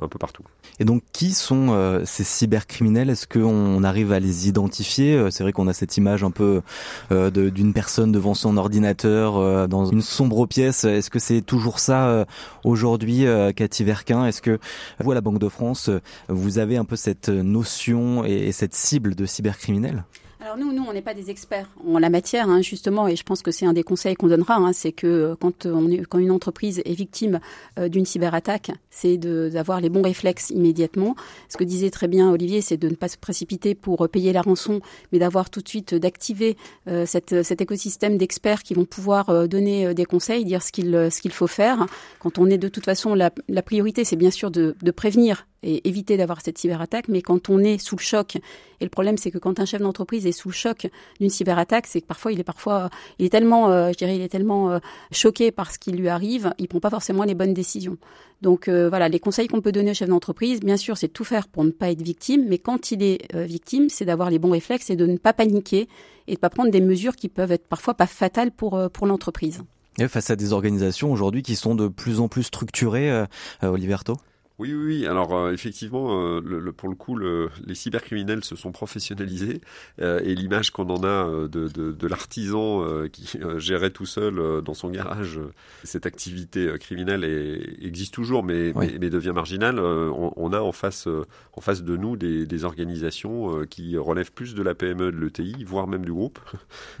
un 0.00 0.08
peu 0.08 0.18
partout. 0.18 0.42
Et 0.80 0.84
donc, 0.84 1.02
qui 1.12 1.32
sont 1.32 2.02
ces 2.04 2.24
cybercriminels? 2.24 3.10
Est-ce 3.10 3.26
qu'on 3.26 3.84
arrive 3.84 4.12
à 4.12 4.18
les 4.18 4.48
identifier? 4.48 5.30
C'est 5.30 5.42
vrai 5.42 5.52
qu'on 5.52 5.68
a 5.68 5.72
cette 5.72 5.96
image 5.96 6.24
un 6.24 6.30
peu 6.30 6.62
d'une 7.10 7.72
personne 7.74 8.12
devant 8.12 8.34
son 8.34 8.56
ordinateur 8.56 9.68
dans 9.68 9.83
une 9.92 10.02
sombre 10.02 10.46
pièce. 10.46 10.84
Est-ce 10.84 11.10
que 11.10 11.18
c'est 11.18 11.42
toujours 11.42 11.78
ça 11.78 12.08
euh, 12.08 12.24
aujourd'hui, 12.64 13.26
euh, 13.26 13.52
Cathy 13.52 13.84
Verquin? 13.84 14.26
Est-ce 14.26 14.42
que 14.42 14.58
vous, 15.00 15.10
à 15.10 15.14
la 15.14 15.20
Banque 15.20 15.38
de 15.38 15.48
France, 15.48 15.90
vous 16.28 16.58
avez 16.58 16.76
un 16.76 16.84
peu 16.84 16.96
cette 16.96 17.28
notion 17.28 18.24
et 18.24 18.52
cette 18.52 18.74
cible 18.74 19.14
de 19.14 19.26
cybercriminels? 19.26 20.04
Alors 20.44 20.58
nous, 20.58 20.74
nous, 20.74 20.84
on 20.86 20.92
n'est 20.92 21.00
pas 21.00 21.14
des 21.14 21.30
experts 21.30 21.70
en 21.86 21.98
la 21.98 22.10
matière, 22.10 22.50
hein, 22.50 22.60
justement, 22.60 23.08
et 23.08 23.16
je 23.16 23.22
pense 23.22 23.40
que 23.40 23.50
c'est 23.50 23.64
un 23.64 23.72
des 23.72 23.82
conseils 23.82 24.14
qu'on 24.14 24.26
donnera, 24.26 24.56
hein, 24.56 24.74
c'est 24.74 24.92
que 24.92 25.34
euh, 25.42 25.90
est, 25.90 26.04
quand 26.04 26.18
une 26.18 26.30
entreprise 26.30 26.82
est 26.84 26.92
victime 26.92 27.40
euh, 27.78 27.88
d'une 27.88 28.04
cyberattaque, 28.04 28.70
c'est 28.90 29.16
d'avoir 29.16 29.80
les 29.80 29.88
bons 29.88 30.02
réflexes 30.02 30.50
immédiatement. 30.50 31.16
Ce 31.48 31.56
que 31.56 31.64
disait 31.64 31.88
très 31.88 32.08
bien 32.08 32.30
Olivier, 32.30 32.60
c'est 32.60 32.76
de 32.76 32.90
ne 32.90 32.94
pas 32.94 33.08
se 33.08 33.16
précipiter 33.16 33.74
pour 33.74 34.06
payer 34.10 34.34
la 34.34 34.42
rançon, 34.42 34.82
mais 35.12 35.18
d'avoir 35.18 35.48
tout 35.48 35.62
de 35.62 35.68
suite 35.68 35.94
d'activer 35.94 36.58
euh, 36.88 37.06
cet 37.06 37.60
écosystème 37.62 38.18
d'experts 38.18 38.64
qui 38.64 38.74
vont 38.74 38.84
pouvoir 38.84 39.30
euh, 39.30 39.46
donner 39.46 39.94
des 39.94 40.04
conseils, 40.04 40.44
dire 40.44 40.62
ce 40.62 40.72
qu'il 40.72 41.32
faut 41.32 41.46
faire. 41.46 41.86
Quand 42.18 42.38
on 42.38 42.50
est 42.50 42.58
de 42.58 42.68
toute 42.68 42.84
façon, 42.84 43.14
la, 43.14 43.30
priorité, 43.62 44.04
c'est 44.04 44.16
bien 44.16 44.30
sûr 44.30 44.50
de 44.50 44.90
prévenir 44.90 45.46
et 45.64 45.88
éviter 45.88 46.16
d'avoir 46.16 46.40
cette 46.40 46.58
cyberattaque. 46.58 47.08
Mais 47.08 47.22
quand 47.22 47.50
on 47.50 47.58
est 47.58 47.78
sous 47.78 47.96
le 47.96 48.02
choc, 48.02 48.36
et 48.36 48.84
le 48.84 48.90
problème 48.90 49.16
c'est 49.18 49.30
que 49.30 49.38
quand 49.38 49.58
un 49.58 49.64
chef 49.64 49.80
d'entreprise 49.80 50.26
est 50.26 50.32
sous 50.32 50.48
le 50.50 50.54
choc 50.54 50.88
d'une 51.18 51.30
cyberattaque, 51.30 51.86
c'est 51.88 52.00
que 52.00 52.06
parfois 52.06 52.32
il 52.32 52.38
est 52.38 52.44
parfois, 52.44 52.90
il 53.18 53.26
est 53.26 53.30
tellement, 53.30 53.70
euh, 53.70 53.90
je 53.90 53.98
dirais, 53.98 54.14
il 54.14 54.22
est 54.22 54.28
tellement 54.28 54.70
euh, 54.70 54.78
choqué 55.10 55.50
par 55.50 55.72
ce 55.72 55.78
qui 55.78 55.90
lui 55.90 56.08
arrive, 56.08 56.52
il 56.58 56.68
prend 56.68 56.80
pas 56.80 56.90
forcément 56.90 57.24
les 57.24 57.34
bonnes 57.34 57.54
décisions. 57.54 57.96
Donc 58.44 58.68
euh, 58.68 58.90
voilà, 58.90 59.08
les 59.08 59.20
conseils 59.20 59.48
qu'on 59.48 59.62
peut 59.62 59.72
donner 59.72 59.92
au 59.92 59.94
chef 59.94 60.08
d'entreprise, 60.08 60.60
bien 60.60 60.76
sûr, 60.76 60.98
c'est 60.98 61.08
tout 61.08 61.24
faire 61.24 61.48
pour 61.48 61.64
ne 61.64 61.70
pas 61.70 61.90
être 61.90 62.02
victime, 62.02 62.44
mais 62.46 62.58
quand 62.58 62.90
il 62.90 63.02
est 63.02 63.34
euh, 63.34 63.44
victime, 63.44 63.88
c'est 63.88 64.04
d'avoir 64.04 64.28
les 64.28 64.38
bons 64.38 64.50
réflexes 64.50 64.90
et 64.90 64.96
de 64.96 65.06
ne 65.06 65.16
pas 65.16 65.32
paniquer 65.32 65.88
et 66.26 66.34
de 66.34 66.38
pas 66.38 66.50
prendre 66.50 66.70
des 66.70 66.82
mesures 66.82 67.16
qui 67.16 67.28
peuvent 67.28 67.52
être 67.52 67.66
parfois 67.66 67.94
pas 67.94 68.06
fatales 68.06 68.50
pour 68.50 68.74
euh, 68.74 68.88
pour 68.90 69.06
l'entreprise. 69.06 69.62
Face 70.08 70.28
à 70.28 70.36
des 70.36 70.52
organisations 70.52 71.10
aujourd'hui 71.10 71.42
qui 71.42 71.56
sont 71.56 71.74
de 71.74 71.88
plus 71.88 72.18
en 72.18 72.26
plus 72.28 72.42
structurées, 72.42 73.26
Oliverto 73.62 74.16
oui, 74.60 74.72
oui, 74.72 74.84
oui. 74.84 75.06
Alors 75.06 75.34
euh, 75.34 75.52
effectivement, 75.52 76.22
euh, 76.22 76.40
le, 76.40 76.72
pour 76.72 76.88
le 76.88 76.94
coup, 76.94 77.16
le, 77.16 77.50
les 77.66 77.74
cybercriminels 77.74 78.44
se 78.44 78.54
sont 78.54 78.70
professionnalisés 78.70 79.60
euh, 80.00 80.20
et 80.22 80.32
l'image 80.36 80.70
qu'on 80.70 80.88
en 80.90 81.02
a 81.02 81.08
euh, 81.08 81.48
de, 81.48 81.66
de, 81.66 81.90
de 81.90 82.06
l'artisan 82.06 82.84
euh, 82.84 83.08
qui 83.08 83.28
gérait 83.58 83.90
tout 83.90 84.06
seul 84.06 84.62
dans 84.62 84.74
son 84.74 84.90
garage 84.90 85.40
cette 85.82 86.06
activité 86.06 86.72
criminelle 86.78 87.24
est, 87.24 87.84
existe 87.84 88.14
toujours, 88.14 88.44
mais, 88.44 88.72
oui. 88.76 88.90
mais, 88.92 88.98
mais, 89.00 89.10
devient 89.10 89.32
marginale. 89.34 89.80
On, 89.80 90.32
on, 90.36 90.52
a 90.52 90.60
en 90.60 90.72
face, 90.72 91.08
en 91.52 91.60
face 91.60 91.82
de 91.82 91.96
nous 91.96 92.16
des, 92.16 92.46
des, 92.46 92.64
organisations 92.64 93.64
qui 93.68 93.96
relèvent 93.96 94.32
plus 94.32 94.54
de 94.54 94.62
la 94.62 94.74
PME, 94.74 95.10
de 95.10 95.18
l'ETI, 95.18 95.64
voire 95.64 95.86
même 95.86 96.04
du 96.04 96.12
groupe. 96.12 96.38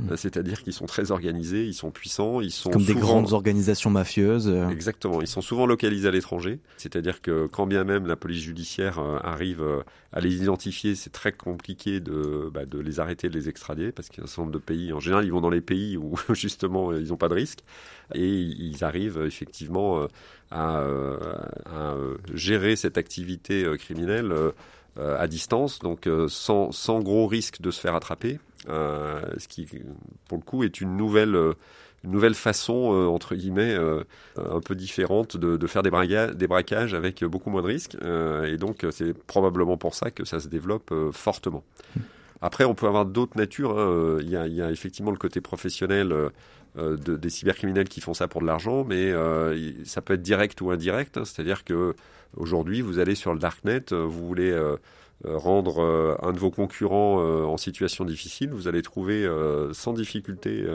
Mmh. 0.00 0.16
C'est-à-dire 0.16 0.62
qu'ils 0.62 0.72
sont 0.72 0.86
très 0.86 1.10
organisés, 1.10 1.64
ils 1.64 1.74
sont 1.74 1.90
puissants, 1.90 2.40
ils 2.40 2.50
sont 2.50 2.70
comme 2.70 2.82
souvent... 2.82 2.94
des 2.94 3.00
grandes 3.00 3.32
organisations 3.32 3.90
mafieuses. 3.90 4.48
Exactement. 4.70 5.20
Ils 5.20 5.28
sont 5.28 5.40
souvent 5.40 5.66
localisés 5.66 6.08
à 6.08 6.10
l'étranger. 6.10 6.58
C'est-à-dire 6.76 7.20
que 7.20 7.43
quand 7.46 7.66
bien 7.66 7.84
même 7.84 8.06
la 8.06 8.16
police 8.16 8.42
judiciaire 8.42 8.98
euh, 8.98 9.18
arrive 9.22 9.62
euh, 9.62 9.82
à 10.12 10.20
les 10.20 10.42
identifier, 10.42 10.94
c'est 10.94 11.10
très 11.10 11.32
compliqué 11.32 12.00
de, 12.00 12.50
bah, 12.52 12.62
les 12.72 13.00
arrêter, 13.00 13.28
de 13.28 13.34
les 13.34 13.48
extrader, 13.48 13.92
parce 13.92 14.08
qu'il 14.08 14.18
y 14.18 14.20
a 14.20 14.24
un 14.24 14.26
certain 14.26 14.42
nombre 14.42 14.52
de 14.52 14.58
pays, 14.58 14.92
en 14.92 15.00
général, 15.00 15.24
ils 15.24 15.32
vont 15.32 15.40
dans 15.40 15.50
les 15.50 15.60
pays 15.60 15.96
où 15.96 16.14
justement 16.34 16.92
ils 16.92 17.08
n'ont 17.08 17.16
pas 17.16 17.28
de 17.28 17.34
risque, 17.34 17.60
et 18.14 18.28
ils 18.28 18.84
arrivent 18.84 19.22
effectivement 19.24 20.00
euh, 20.00 20.06
à, 20.50 20.84
à 21.66 21.94
gérer 22.32 22.76
cette 22.76 22.98
activité 22.98 23.64
criminelle 23.78 24.32
à 24.96 25.26
distance, 25.26 25.80
donc 25.80 26.08
sans, 26.28 26.70
sans 26.70 27.00
gros 27.00 27.26
risque 27.26 27.60
de 27.60 27.72
se 27.72 27.80
faire 27.80 27.96
attraper, 27.96 28.38
ce 28.68 29.48
qui, 29.48 29.66
pour 30.28 30.38
le 30.38 30.44
coup, 30.44 30.62
est 30.62 30.80
une 30.80 30.96
nouvelle 30.96 31.36
nouvelle 32.10 32.34
façon, 32.34 32.92
euh, 32.92 33.06
entre 33.06 33.34
guillemets, 33.34 33.74
euh, 33.74 34.02
un 34.36 34.60
peu 34.60 34.74
différente 34.74 35.36
de, 35.36 35.66
faire 35.66 35.82
des, 35.82 35.90
braquages, 35.90 36.94
avec 36.94 37.24
beaucoup 37.24 37.50
moins 37.50 37.62
de 37.62 37.66
risques. 37.66 37.96
Euh, 38.02 38.44
et 38.44 38.56
donc, 38.56 38.86
c'est 38.90 39.14
probablement 39.14 39.76
pour 39.76 39.94
ça 39.94 40.10
que 40.10 40.24
ça 40.24 40.40
se 40.40 40.48
développe 40.48 40.92
fortement. 41.12 41.64
Après, 42.40 42.64
on 42.64 42.74
peut 42.74 42.86
avoir 42.86 43.06
d'autres 43.06 43.36
natures. 43.36 43.78
Hein. 43.78 44.18
Il, 44.20 44.28
y 44.28 44.36
a, 44.62 44.70
effectivement 44.70 45.10
le 45.10 45.16
côté 45.16 45.40
professionnel 45.40 46.14
de, 46.76 46.96
des 46.96 47.30
cybercriminels 47.30 47.88
qui 47.88 48.00
font 48.00 48.14
ça 48.14 48.28
pour 48.28 48.40
de 48.40 48.46
l'argent, 48.46 48.84
mais 48.84 49.12
ça 49.84 50.02
peut 50.02 50.14
être 50.14 50.22
direct 50.22 50.60
ou 50.60 50.70
indirect. 50.70 51.16
Hein. 51.16 51.24
C'est-à-dire 51.24 51.64
que 51.64 51.94
aujourd'hui, 52.36 52.80
vous 52.80 52.98
allez 52.98 53.14
sur 53.14 53.32
le 53.32 53.38
darknet, 53.38 53.84
vous 53.92 54.26
voulez 54.26 54.54
rendre 55.24 56.18
un 56.20 56.32
de 56.32 56.38
vos 56.38 56.50
concurrents 56.50 57.18
en 57.44 57.56
situation 57.56 58.04
difficile, 58.04 58.50
vous 58.50 58.68
allez 58.68 58.82
trouver 58.82 59.26
sans 59.72 59.94
difficulté 59.94 60.66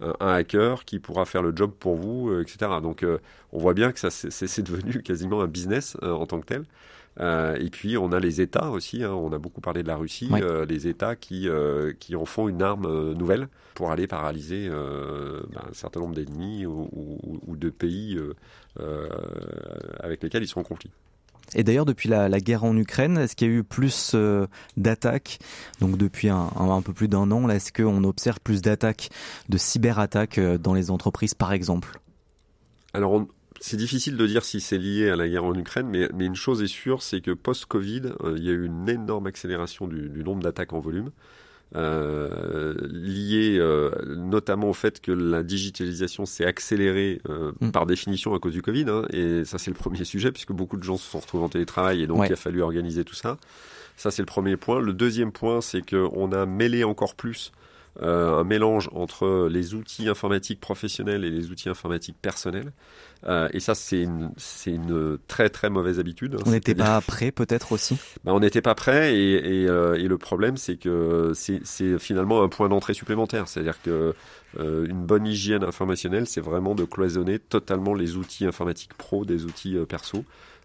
un 0.00 0.32
hacker 0.32 0.84
qui 0.84 0.98
pourra 0.98 1.24
faire 1.24 1.42
le 1.42 1.54
job 1.54 1.72
pour 1.78 1.96
vous, 1.96 2.30
euh, 2.30 2.42
etc. 2.42 2.70
Donc 2.82 3.02
euh, 3.02 3.18
on 3.52 3.58
voit 3.58 3.74
bien 3.74 3.92
que 3.92 3.98
ça 3.98 4.10
c'est 4.10 4.62
devenu 4.62 5.02
quasiment 5.02 5.40
un 5.40 5.46
business 5.46 5.96
euh, 6.02 6.12
en 6.12 6.26
tant 6.26 6.40
que 6.40 6.46
tel. 6.46 6.64
Euh, 7.20 7.56
et 7.56 7.68
puis 7.68 7.98
on 7.98 8.12
a 8.12 8.20
les 8.20 8.40
États 8.40 8.70
aussi, 8.70 9.02
hein, 9.02 9.10
on 9.10 9.32
a 9.32 9.38
beaucoup 9.38 9.60
parlé 9.60 9.82
de 9.82 9.88
la 9.88 9.96
Russie, 9.96 10.28
oui. 10.30 10.40
euh, 10.40 10.64
les 10.66 10.86
États 10.86 11.16
qui, 11.16 11.48
euh, 11.48 11.92
qui 11.98 12.14
en 12.14 12.24
font 12.24 12.48
une 12.48 12.62
arme 12.62 13.12
nouvelle 13.14 13.48
pour 13.74 13.90
aller 13.90 14.06
paralyser 14.06 14.68
ben, 14.68 15.62
un 15.68 15.72
certain 15.72 16.00
nombre 16.00 16.14
d'ennemis 16.14 16.66
ou, 16.66 16.88
ou, 16.92 17.40
ou, 17.46 17.56
de 17.56 17.70
pays 17.70 18.18
avec 20.00 20.22
lesquels 20.22 20.42
ils 20.42 20.48
sont 20.48 20.60
en 20.60 20.64
conflit. 20.64 20.90
Et 21.54 21.64
d'ailleurs, 21.64 21.86
depuis 21.86 22.08
la, 22.08 22.28
guerre 22.40 22.64
en 22.64 22.76
Ukraine, 22.76 23.18
est-ce 23.18 23.36
qu'il 23.36 23.48
y 23.48 23.50
a 23.50 23.54
eu 23.54 23.64
plus 23.64 24.12
euh, 24.14 24.46
d'attaques? 24.76 25.38
Donc 25.80 25.96
depuis 25.96 26.28
un, 26.28 26.82
peu 26.82 26.92
plus 26.92 27.08
d'un 27.08 27.30
an, 27.30 27.48
est-ce 27.48 27.72
qu'on 27.72 28.04
observe 28.04 28.38
plus 28.40 28.62
d'attaques, 28.62 29.10
de 29.48 29.58
cyberattaques 29.58 30.38
euh, 30.38 30.58
dans 30.58 30.74
les 30.74 30.90
entreprises, 30.90 31.34
par 31.34 31.52
exemple? 31.52 32.00
Alors, 32.92 33.26
c'est 33.60 33.76
difficile 33.76 34.16
de 34.16 34.26
dire 34.26 34.44
si 34.44 34.60
c'est 34.60 34.78
lié 34.78 35.10
à 35.10 35.16
la 35.16 35.28
guerre 35.28 35.44
en 35.44 35.54
Ukraine, 35.54 35.88
mais, 35.88 36.08
une 36.24 36.34
chose 36.34 36.62
est 36.62 36.68
sûre, 36.68 37.02
c'est 37.02 37.20
que 37.20 37.32
post-Covid, 37.32 38.12
il 38.36 38.44
y 38.44 38.48
a 38.48 38.52
eu 38.52 38.64
une 38.64 38.88
énorme 38.88 39.26
accélération 39.26 39.86
du 39.86 40.22
nombre 40.24 40.42
d'attaques 40.42 40.72
en 40.72 40.80
volume. 40.80 41.10
Euh, 41.76 42.74
lié 42.90 43.58
euh, 43.58 43.90
notamment 44.16 44.70
au 44.70 44.72
fait 44.72 45.02
que 45.02 45.12
la 45.12 45.42
digitalisation 45.42 46.24
s'est 46.24 46.46
accélérée 46.46 47.20
euh, 47.28 47.52
mm. 47.60 47.72
par 47.72 47.84
définition 47.84 48.34
à 48.34 48.38
cause 48.38 48.54
du 48.54 48.62
Covid. 48.62 48.86
Hein, 48.88 49.02
et 49.12 49.44
ça, 49.44 49.58
c'est 49.58 49.70
le 49.70 49.76
premier 49.76 50.04
sujet, 50.04 50.32
puisque 50.32 50.52
beaucoup 50.52 50.78
de 50.78 50.82
gens 50.82 50.96
se 50.96 51.10
sont 51.10 51.18
retrouvés 51.18 51.44
en 51.44 51.48
télétravail 51.50 52.02
et 52.02 52.06
donc 52.06 52.24
il 52.26 52.32
a 52.32 52.36
fallu 52.36 52.62
organiser 52.62 53.04
tout 53.04 53.14
ça. 53.14 53.36
Ça, 53.96 54.10
c'est 54.10 54.22
le 54.22 54.26
premier 54.26 54.56
point. 54.56 54.80
Le 54.80 54.94
deuxième 54.94 55.32
point, 55.32 55.60
c'est 55.60 55.82
qu'on 55.82 56.32
a 56.32 56.46
mêlé 56.46 56.84
encore 56.84 57.14
plus 57.14 57.52
un 58.00 58.44
mélange 58.44 58.88
entre 58.92 59.48
les 59.50 59.74
outils 59.74 60.08
informatiques 60.08 60.60
professionnels 60.60 61.24
et 61.24 61.30
les 61.30 61.50
outils 61.50 61.68
informatiques 61.68 62.16
personnels. 62.20 62.72
Euh, 63.26 63.48
et 63.52 63.60
ça, 63.60 63.74
c'est 63.74 64.02
une, 64.02 65.18
très 65.26 65.48
très 65.48 65.70
mauvaise 65.70 65.98
habitude. 65.98 66.36
On 66.46 66.50
n'était 66.50 66.74
pas 66.74 67.00
prêt, 67.00 67.32
peut-être 67.32 67.72
aussi? 67.72 67.98
Ben, 68.24 68.32
on 68.32 68.40
n'était 68.40 68.62
pas 68.62 68.74
prêt, 68.74 69.14
et, 69.14 69.62
et, 69.62 69.68
euh, 69.68 69.94
et, 69.94 70.08
le 70.08 70.18
problème, 70.18 70.56
c'est 70.56 70.76
que 70.76 71.32
c'est, 71.34 71.98
finalement 71.98 72.42
un 72.42 72.48
point 72.48 72.68
d'entrée 72.68 72.94
supplémentaire. 72.94 73.48
C'est-à-dire 73.48 73.80
que 73.82 74.14
euh, 74.58 74.86
une 74.86 75.04
bonne 75.04 75.26
hygiène 75.26 75.62
informationnelle, 75.62 76.26
c'est 76.26 76.40
vraiment 76.40 76.74
de 76.74 76.84
cloisonner 76.84 77.38
totalement 77.38 77.94
les 77.94 78.16
outils 78.16 78.46
informatiques 78.46 78.94
pro 78.94 79.24
des 79.24 79.44
outils 79.44 79.76
euh, 79.76 79.84
perso. 79.84 80.24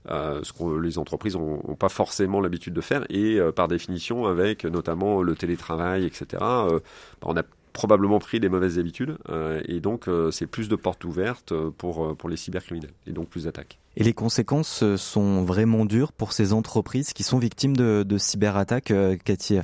Euh, 0.09 0.41
ce 0.43 0.51
que 0.51 0.79
les 0.79 0.97
entreprises 0.97 1.35
n'ont 1.35 1.75
pas 1.77 1.89
forcément 1.89 2.41
l'habitude 2.41 2.73
de 2.73 2.81
faire, 2.81 3.05
et 3.09 3.39
euh, 3.39 3.51
par 3.51 3.67
définition, 3.67 4.25
avec 4.25 4.65
notamment 4.65 5.21
le 5.21 5.35
télétravail, 5.35 6.05
etc., 6.05 6.25
euh, 6.41 6.79
bah, 7.21 7.27
on 7.27 7.37
a 7.37 7.43
probablement 7.71 8.19
pris 8.19 8.39
des 8.39 8.49
mauvaises 8.49 8.77
habitudes, 8.77 9.17
et 9.65 9.79
donc 9.79 10.07
c'est 10.29 10.45
plus 10.45 10.69
de 10.69 10.75
portes 10.75 11.03
ouvertes 11.05 11.55
pour, 11.71 12.15
pour 12.15 12.29
les 12.29 12.37
cybercriminels, 12.37 12.91
et 13.07 13.13
donc 13.13 13.29
plus 13.29 13.45
d'attaques. 13.45 13.79
Et 13.95 14.03
les 14.03 14.13
conséquences 14.13 14.83
sont 14.97 15.43
vraiment 15.43 15.85
dures 15.85 16.11
pour 16.11 16.33
ces 16.33 16.53
entreprises 16.53 17.13
qui 17.13 17.23
sont 17.23 17.37
victimes 17.37 17.75
de, 17.75 18.03
de 18.07 18.17
cyberattaques, 18.17 18.93
Cathy 19.23 19.59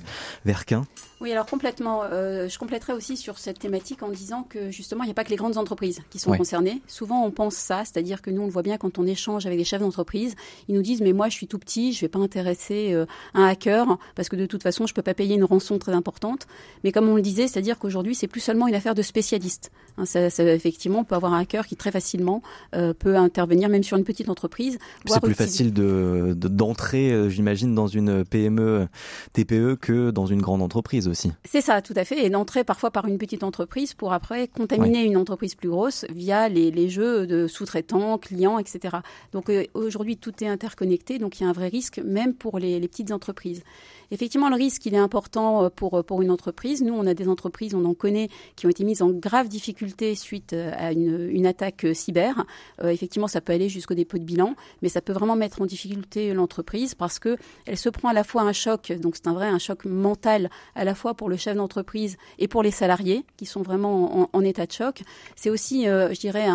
Verquin 0.45 0.86
oui, 1.21 1.33
alors 1.33 1.45
complètement. 1.45 2.03
Euh, 2.03 2.48
je 2.48 2.57
compléterai 2.57 2.93
aussi 2.93 3.17
sur 3.17 3.39
cette 3.39 3.59
thématique 3.59 4.03
en 4.03 4.09
disant 4.09 4.43
que 4.43 4.71
justement, 4.71 5.03
il 5.03 5.07
n'y 5.07 5.12
a 5.12 5.13
pas 5.13 5.25
que 5.25 5.29
les 5.29 5.36
grandes 5.36 5.57
entreprises 5.57 6.01
qui 6.09 6.17
sont 6.17 6.31
concernées. 6.31 6.81
Souvent, 6.88 7.25
on 7.25 7.31
pense 7.31 7.55
ça, 7.55 7.83
c'est-à-dire 7.83 8.21
que 8.21 8.31
nous, 8.31 8.41
on 8.41 8.45
le 8.45 8.51
voit 8.51 8.62
bien 8.62 8.77
quand 8.77 9.00
on 9.00 9.05
échange 9.05 9.45
avec 9.45 9.57
des 9.57 9.65
chefs 9.65 9.81
d'entreprise. 9.81 10.36
Ils 10.69 10.75
nous 10.75 10.81
disent, 10.81 11.01
mais 11.01 11.12
moi, 11.12 11.27
je 11.27 11.33
suis 11.33 11.48
tout 11.48 11.59
petit, 11.59 11.91
je 11.91 12.00
vais 12.01 12.07
pas 12.07 12.19
intéresser 12.19 12.93
euh, 12.93 13.05
un 13.33 13.43
hacker 13.43 13.98
parce 14.15 14.29
que 14.29 14.38
de 14.38 14.45
toute 14.45 14.63
façon, 14.63 14.88
je 14.88 14.93
peux 14.93 15.01
pas 15.01 15.13
payer 15.13 15.36
une 15.36 15.43
rançon 15.43 15.77
très 15.77 15.91
importante. 15.91 16.48
Mais 16.86 16.93
comme 16.93 17.09
on 17.09 17.15
le 17.15 17.21
disait, 17.21 17.48
c'est-à-dire 17.48 17.79
qu'aujourd'hui, 17.79 18.15
c'est 18.15 18.27
plus 18.27 18.39
seulement 18.39 18.67
une 18.67 18.75
affaire 18.75 18.95
de 18.95 19.01
spécialistes. 19.01 19.71
Hein, 19.98 20.05
ça, 20.05 20.29
ça, 20.29 20.43
effectivement, 20.45 21.00
on 21.00 21.03
peut 21.03 21.15
avoir 21.15 21.33
un 21.33 21.41
hacker 21.41 21.67
qui 21.67 21.75
très 21.75 21.91
facilement 21.91 22.41
euh, 22.75 22.93
peut 22.93 23.17
intervenir 23.17 23.67
même 23.67 23.83
sur 23.83 23.98
une 23.98 24.05
petite 24.05 24.18
entreprise. 24.27 24.79
C'est 25.05 25.21
plus 25.21 25.33
facile 25.33 25.71
de 25.71 26.33
d'entrer, 26.35 27.11
euh, 27.11 27.29
j'imagine, 27.29 27.75
dans 27.75 27.88
une 27.88 28.25
PME, 28.25 28.88
TPE 29.33 29.75
que 29.79 30.11
dans 30.11 30.25
une 30.25 30.41
grande 30.41 30.61
entreprise 30.61 31.07
aussi. 31.07 31.31
C'est 31.45 31.61
ça, 31.61 31.81
tout 31.81 31.93
à 31.95 32.03
fait, 32.03 32.25
et 32.25 32.29
d'entrer 32.29 32.63
parfois 32.63 32.91
par 32.91 33.05
une 33.05 33.17
petite 33.17 33.43
entreprise 33.43 33.93
pour 33.93 34.11
après 34.13 34.47
contaminer 34.47 35.03
une 35.03 35.17
entreprise 35.17 35.55
plus 35.55 35.69
grosse 35.69 36.05
via 36.09 36.49
les, 36.49 36.71
les 36.71 36.89
jeux 36.89 37.27
de 37.27 37.47
sous-traitants, 37.47 38.17
clients, 38.17 38.57
etc. 38.57 38.97
Donc 39.31 39.49
euh, 39.49 39.65
aujourd'hui, 39.75 40.17
tout 40.17 40.33
est 40.43 40.47
interconnecté, 40.47 41.19
donc 41.19 41.39
il 41.39 41.43
y 41.43 41.45
a 41.45 41.49
un 41.49 41.53
vrai 41.53 41.67
risque 41.67 41.99
même 41.99 42.33
pour 42.33 42.59
les, 42.59 42.79
les 42.79 42.88
petites 42.88 43.11
entreprises. 43.11 43.63
Effectivement, 44.11 44.49
le 44.49 44.55
risque, 44.55 44.85
il 44.88 44.95
est 44.95 44.99
important 44.99 45.65
euh, 45.65 45.69
pour, 45.69 46.03
pour 46.03 46.21
une 46.21 46.31
entreprise. 46.31 46.81
Nous, 46.81 46.93
on 46.93 47.05
a 47.05 47.13
des 47.13 47.27
entreprises, 47.27 47.75
on 47.75 47.85
en 47.85 47.93
connaît, 47.93 48.29
qui 48.55 48.65
ont 48.65 48.69
été 48.69 48.83
mises 48.83 49.01
en 49.01 49.11
grave 49.11 49.47
difficulté 49.47 50.15
suite 50.15 50.53
à 50.53 50.91
une, 50.91 51.29
une 51.29 51.45
attaque 51.45 51.85
cyber. 51.93 52.45
Euh, 52.83 52.89
effectivement, 52.89 53.27
ça 53.27 53.41
peut 53.41 53.53
aller 53.53 53.69
jusqu'au 53.69 53.93
dépôt 54.10 54.18
de 54.18 54.24
bilan, 54.24 54.56
mais 54.82 54.89
ça 54.89 55.01
peut 55.01 55.13
vraiment 55.13 55.36
mettre 55.36 55.62
en 55.62 55.66
difficulté 55.66 56.34
l'entreprise 56.34 56.96
parce 56.96 57.20
que 57.20 57.38
elle 57.66 57.78
se 57.78 57.89
prend 57.89 58.10
à 58.10 58.13
la 58.13 58.24
fois 58.24 58.42
un 58.42 58.54
choc, 58.54 58.92
donc 59.00 59.16
c'est 59.16 59.28
un 59.28 59.34
vrai 59.34 59.48
un 59.48 59.60
choc 59.60 59.86
mental 59.86 60.50
à 60.75 60.84
la 60.84 60.96
fois 60.96 61.13
pour 61.13 61.30
le 61.30 61.38
chef 61.38 61.56
d'entreprise 61.56 62.18
et 62.39 62.48
pour 62.48 62.63
les 62.63 62.72
salariés 62.72 63.24
qui 63.38 63.46
sont 63.46 63.62
vraiment 63.62 64.30
en, 64.34 64.42
état 64.42 64.66
de 64.66 64.72
choc. 64.72 65.04
C'est 65.36 65.50
aussi, 65.50 65.88
euh, 65.88 66.13
je 66.13 66.20
dirais, 66.20 66.48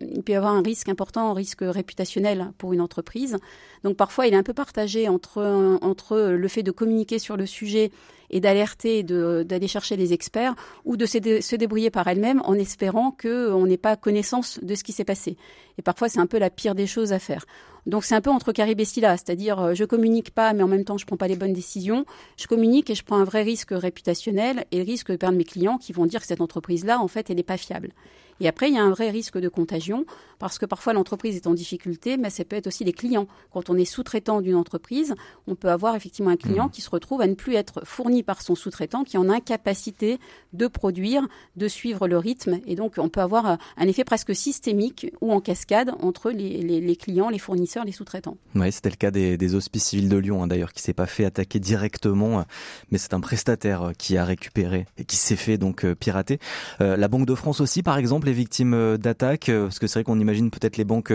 il 0.00 0.22
peut 0.22 0.32
y 0.32 0.36
avoir 0.36 0.54
un 0.54 0.62
risque 0.62 0.88
important, 0.88 1.30
un 1.30 1.34
risque 1.34 1.60
réputationnel 1.60 2.52
pour 2.56 2.72
une 2.72 2.80
entreprise. 2.80 3.36
Donc 3.84 3.96
parfois, 3.96 4.26
il 4.26 4.34
est 4.34 4.38
un 4.38 4.42
peu 4.42 4.54
partagé 4.54 5.08
entre 5.08 5.78
entre 5.82 6.18
le 6.18 6.48
fait 6.48 6.62
de 6.62 6.70
communiquer 6.70 7.18
sur 7.18 7.36
le 7.36 7.46
sujet 7.46 7.90
et 8.30 8.40
d'alerter, 8.40 9.02
d'aller 9.02 9.68
chercher 9.68 9.96
les 9.96 10.12
experts, 10.12 10.54
ou 10.84 10.96
de 10.96 11.06
se, 11.06 11.56
débrouiller 11.56 11.90
par 11.90 12.06
elle-même 12.08 12.40
en 12.44 12.54
espérant 12.54 13.10
qu'on 13.10 13.66
n'ait 13.66 13.76
pas 13.76 13.96
connaissance 13.96 14.58
de 14.62 14.74
ce 14.74 14.84
qui 14.84 14.92
s'est 14.92 15.04
passé. 15.04 15.36
Et 15.78 15.82
parfois, 15.82 16.08
c'est 16.08 16.20
un 16.20 16.26
peu 16.26 16.38
la 16.38 16.50
pire 16.50 16.74
des 16.74 16.86
choses 16.86 17.12
à 17.12 17.18
faire. 17.18 17.44
Donc 17.86 18.04
c'est 18.04 18.16
un 18.16 18.20
peu 18.20 18.30
entre 18.30 18.50
caribestia, 18.50 19.16
c'est-à-dire 19.16 19.60
euh, 19.60 19.74
je 19.74 19.84
communique 19.84 20.32
pas, 20.32 20.52
mais 20.52 20.64
en 20.64 20.66
même 20.66 20.84
temps 20.84 20.98
je 20.98 21.06
prends 21.06 21.16
pas 21.16 21.28
les 21.28 21.36
bonnes 21.36 21.52
décisions. 21.52 22.04
Je 22.36 22.48
communique 22.48 22.90
et 22.90 22.96
je 22.96 23.04
prends 23.04 23.16
un 23.16 23.24
vrai 23.24 23.42
risque 23.42 23.70
réputationnel 23.70 24.64
et 24.72 24.78
le 24.78 24.82
risque 24.82 25.12
de 25.12 25.16
perdre 25.16 25.38
mes 25.38 25.44
clients 25.44 25.78
qui 25.78 25.92
vont 25.92 26.06
dire 26.06 26.20
que 26.20 26.26
cette 26.26 26.40
entreprise-là, 26.40 27.00
en 27.00 27.06
fait, 27.06 27.30
elle 27.30 27.36
n'est 27.36 27.44
pas 27.44 27.56
fiable. 27.56 27.92
Et 28.40 28.48
après, 28.48 28.68
il 28.68 28.74
y 28.74 28.78
a 28.78 28.82
un 28.82 28.90
vrai 28.90 29.10
risque 29.10 29.38
de 29.38 29.48
contagion 29.48 30.04
parce 30.38 30.58
que 30.58 30.66
parfois 30.66 30.92
l'entreprise 30.92 31.36
est 31.36 31.46
en 31.46 31.54
difficulté, 31.54 32.16
mais 32.16 32.30
ça 32.30 32.44
peut 32.44 32.56
être 32.56 32.66
aussi 32.66 32.84
les 32.84 32.92
clients. 32.92 33.26
Quand 33.52 33.70
on 33.70 33.76
est 33.76 33.86
sous-traitant 33.86 34.40
d'une 34.42 34.56
entreprise, 34.56 35.14
on 35.46 35.54
peut 35.54 35.70
avoir 35.70 35.94
effectivement 35.96 36.30
un 36.30 36.36
client 36.36 36.66
mmh. 36.66 36.70
qui 36.70 36.82
se 36.82 36.90
retrouve 36.90 37.22
à 37.22 37.26
ne 37.26 37.34
plus 37.34 37.54
être 37.54 37.86
fourni 37.86 38.22
par 38.22 38.42
son 38.42 38.54
sous-traitant, 38.54 39.04
qui 39.04 39.16
est 39.16 39.18
en 39.18 39.30
incapacité 39.30 40.18
de 40.52 40.66
produire, 40.66 41.26
de 41.56 41.68
suivre 41.68 42.06
le 42.06 42.18
rythme. 42.18 42.60
Et 42.66 42.74
donc, 42.74 42.94
on 42.98 43.08
peut 43.08 43.20
avoir 43.20 43.46
euh, 43.50 43.56
un 43.76 43.86
effet 43.86 44.04
presque 44.04 44.34
systémique 44.34 45.10
ou 45.20 45.32
en 45.32 45.40
cascade 45.40 45.92
entre 46.00 46.30
les, 46.30 46.60
les, 46.60 46.80
les 46.80 46.96
clients, 46.96 47.30
les 47.30 47.38
fournisseurs, 47.38 47.84
les 47.84 47.92
sous-traitants. 47.92 48.36
Oui, 48.54 48.70
c'était 48.72 48.90
le 48.90 48.96
cas 48.96 49.10
des, 49.10 49.36
des, 49.36 49.54
hospices 49.54 49.84
civils 49.84 50.08
de 50.08 50.16
Lyon, 50.16 50.42
hein, 50.42 50.46
d'ailleurs, 50.46 50.72
qui 50.72 50.82
s'est 50.82 50.92
pas 50.92 51.06
fait 51.06 51.24
attaquer 51.24 51.58
directement, 51.58 52.40
euh, 52.40 52.42
mais 52.90 52.98
c'est 52.98 53.14
un 53.14 53.20
prestataire 53.20 53.82
euh, 53.82 53.92
qui 53.92 54.16
a 54.16 54.24
récupéré 54.24 54.86
et 54.98 55.04
qui 55.04 55.16
s'est 55.16 55.36
fait 55.36 55.58
donc 55.58 55.86
pirater. 55.94 56.38
Euh, 56.80 56.96
la 56.96 57.08
Banque 57.08 57.26
de 57.26 57.34
France 57.34 57.60
aussi, 57.60 57.82
par 57.82 57.98
exemple, 57.98 58.25
est 58.28 58.32
victime 58.32 58.96
d'attaques, 58.96 59.50
parce 59.50 59.78
que 59.78 59.86
c'est 59.86 60.00
vrai 60.00 60.04
qu'on 60.04 60.20
imagine 60.20 60.50
peut-être 60.50 60.76
les 60.76 60.84
banques 60.84 61.12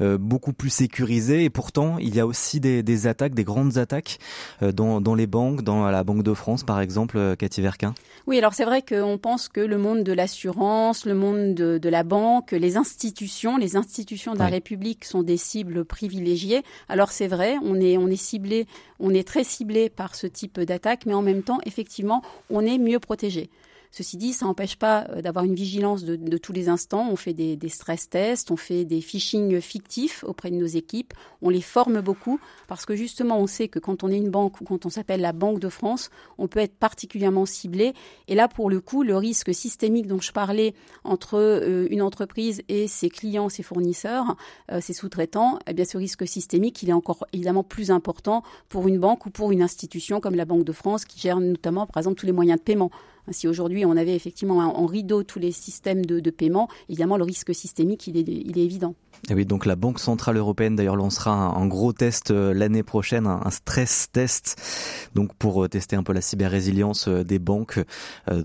euh, 0.00 0.18
beaucoup 0.18 0.52
plus 0.52 0.70
sécurisées, 0.70 1.44
et 1.44 1.50
pourtant, 1.50 1.98
il 1.98 2.14
y 2.14 2.20
a 2.20 2.26
aussi 2.26 2.60
des, 2.60 2.82
des 2.82 3.06
attaques, 3.06 3.34
des 3.34 3.44
grandes 3.44 3.78
attaques 3.78 4.18
dans, 4.60 5.00
dans 5.00 5.14
les 5.14 5.26
banques, 5.26 5.62
dans 5.62 5.90
la 5.90 6.04
Banque 6.04 6.22
de 6.22 6.34
France, 6.34 6.64
par 6.64 6.80
exemple, 6.80 7.36
Cathy 7.36 7.60
Verquin. 7.60 7.94
Oui, 8.26 8.38
alors 8.38 8.54
c'est 8.54 8.64
vrai 8.64 8.82
qu'on 8.82 9.18
pense 9.18 9.48
que 9.48 9.60
le 9.60 9.78
monde 9.78 10.04
de 10.04 10.12
l'assurance, 10.12 11.06
le 11.06 11.14
monde 11.14 11.54
de, 11.54 11.78
de, 11.78 11.88
la 11.88 12.02
banque, 12.02 12.52
les 12.52 12.76
institutions, 12.76 13.56
les 13.56 13.76
institutions 13.76 14.34
de 14.34 14.38
la 14.38 14.46
République 14.46 15.04
sont 15.04 15.22
des 15.22 15.36
cibles 15.36 15.84
privilégiées. 15.84 16.62
Alors 16.88 17.10
c'est 17.10 17.26
vrai, 17.26 17.56
on 17.62 17.80
est, 17.80 17.96
on 17.96 18.08
est 18.08 18.16
ciblé, 18.16 18.66
on 18.98 19.12
est 19.14 19.26
très 19.26 19.44
ciblé 19.44 19.88
par 19.88 20.14
ce 20.14 20.26
type 20.26 20.60
d'attaque, 20.60 21.06
mais 21.06 21.14
en 21.14 21.22
même 21.22 21.42
temps, 21.42 21.58
effectivement, 21.64 22.22
on 22.50 22.60
est 22.60 22.78
mieux 22.78 23.00
protégé. 23.00 23.50
Ceci 23.90 24.16
dit, 24.16 24.32
ça 24.32 24.46
n'empêche 24.46 24.76
pas 24.76 25.06
euh, 25.10 25.22
d'avoir 25.22 25.44
une 25.44 25.54
vigilance 25.54 26.04
de, 26.04 26.38
tous 26.38 26.52
les 26.52 26.68
instants. 26.68 27.08
On 27.10 27.16
fait 27.16 27.32
des, 27.32 27.56
des, 27.56 27.68
stress 27.68 28.08
tests, 28.08 28.50
on 28.50 28.56
fait 28.56 28.84
des 28.84 29.00
phishing 29.00 29.60
fictifs 29.60 30.24
auprès 30.24 30.50
de 30.50 30.56
nos 30.56 30.66
équipes, 30.66 31.12
on 31.42 31.48
les 31.48 31.60
forme 31.60 32.00
beaucoup 32.00 32.38
parce 32.68 32.86
que 32.86 32.94
justement, 32.94 33.38
on 33.38 33.46
sait 33.46 33.68
que 33.68 33.78
quand 33.78 34.04
on 34.04 34.08
est 34.08 34.16
une 34.16 34.30
banque 34.30 34.60
ou 34.60 34.64
quand 34.64 34.86
on 34.86 34.90
s'appelle 34.90 35.20
la 35.20 35.32
Banque 35.32 35.58
de 35.58 35.68
France, 35.68 36.10
on 36.38 36.46
peut 36.46 36.60
être 36.60 36.76
particulièrement 36.76 37.46
ciblé. 37.46 37.94
Et 38.28 38.34
là, 38.34 38.46
pour 38.46 38.70
le 38.70 38.80
coup, 38.80 39.02
le 39.02 39.16
risque 39.16 39.52
systémique 39.52 40.06
dont 40.06 40.20
je 40.20 40.32
parlais 40.32 40.74
entre 41.04 41.38
euh, 41.38 41.88
une 41.90 42.02
entreprise 42.02 42.62
et 42.68 42.86
ses 42.86 43.10
clients, 43.10 43.48
ses 43.48 43.62
fournisseurs, 43.62 44.36
euh, 44.70 44.80
ses 44.80 44.92
sous-traitants, 44.92 45.58
eh 45.66 45.72
bien, 45.72 45.84
ce 45.84 45.98
risque 45.98 46.26
systémique, 46.28 46.82
il 46.82 46.90
est 46.90 46.94
encore 46.94 47.26
évidemment 47.32 47.64
plus 47.64 47.90
important 47.90 48.42
pour 48.68 48.86
une 48.86 48.98
banque 48.98 49.26
ou 49.26 49.30
pour 49.30 49.50
une 49.50 49.62
institution 49.62 50.20
comme 50.20 50.36
la 50.36 50.44
Banque 50.44 50.64
de 50.64 50.72
France 50.72 51.04
qui 51.04 51.18
gère 51.18 51.40
notamment, 51.40 51.86
par 51.86 51.98
exemple, 51.98 52.18
tous 52.20 52.26
les 52.26 52.32
moyens 52.32 52.58
de 52.58 52.64
paiement. 52.64 52.90
Si 53.30 53.48
aujourd'hui 53.48 53.84
on 53.84 53.96
avait 53.96 54.14
effectivement 54.14 54.58
en 54.58 54.86
rideau 54.86 55.22
tous 55.22 55.38
les 55.38 55.52
systèmes 55.52 56.04
de, 56.04 56.20
de 56.20 56.30
paiement, 56.30 56.68
évidemment 56.88 57.16
le 57.16 57.24
risque 57.24 57.54
systémique 57.54 58.06
il 58.06 58.16
est, 58.16 58.22
il 58.22 58.58
est 58.58 58.64
évident. 58.64 58.94
Et 59.28 59.34
oui, 59.34 59.44
donc 59.44 59.66
la 59.66 59.76
Banque 59.76 60.00
Centrale 60.00 60.38
Européenne 60.38 60.76
d'ailleurs 60.76 60.96
lancera 60.96 61.32
un, 61.32 61.62
un, 61.62 61.66
gros 61.66 61.92
test 61.92 62.30
euh, 62.30 62.54
l'année 62.54 62.82
prochaine, 62.82 63.26
un, 63.26 63.40
un, 63.44 63.50
stress 63.50 64.08
test, 64.10 64.60
donc 65.14 65.34
pour 65.34 65.62
euh, 65.62 65.68
tester 65.68 65.94
un 65.94 66.02
peu 66.02 66.12
la 66.12 66.22
cyber-résilience 66.22 67.06
euh, 67.08 67.22
des 67.22 67.38
banques 67.38 67.80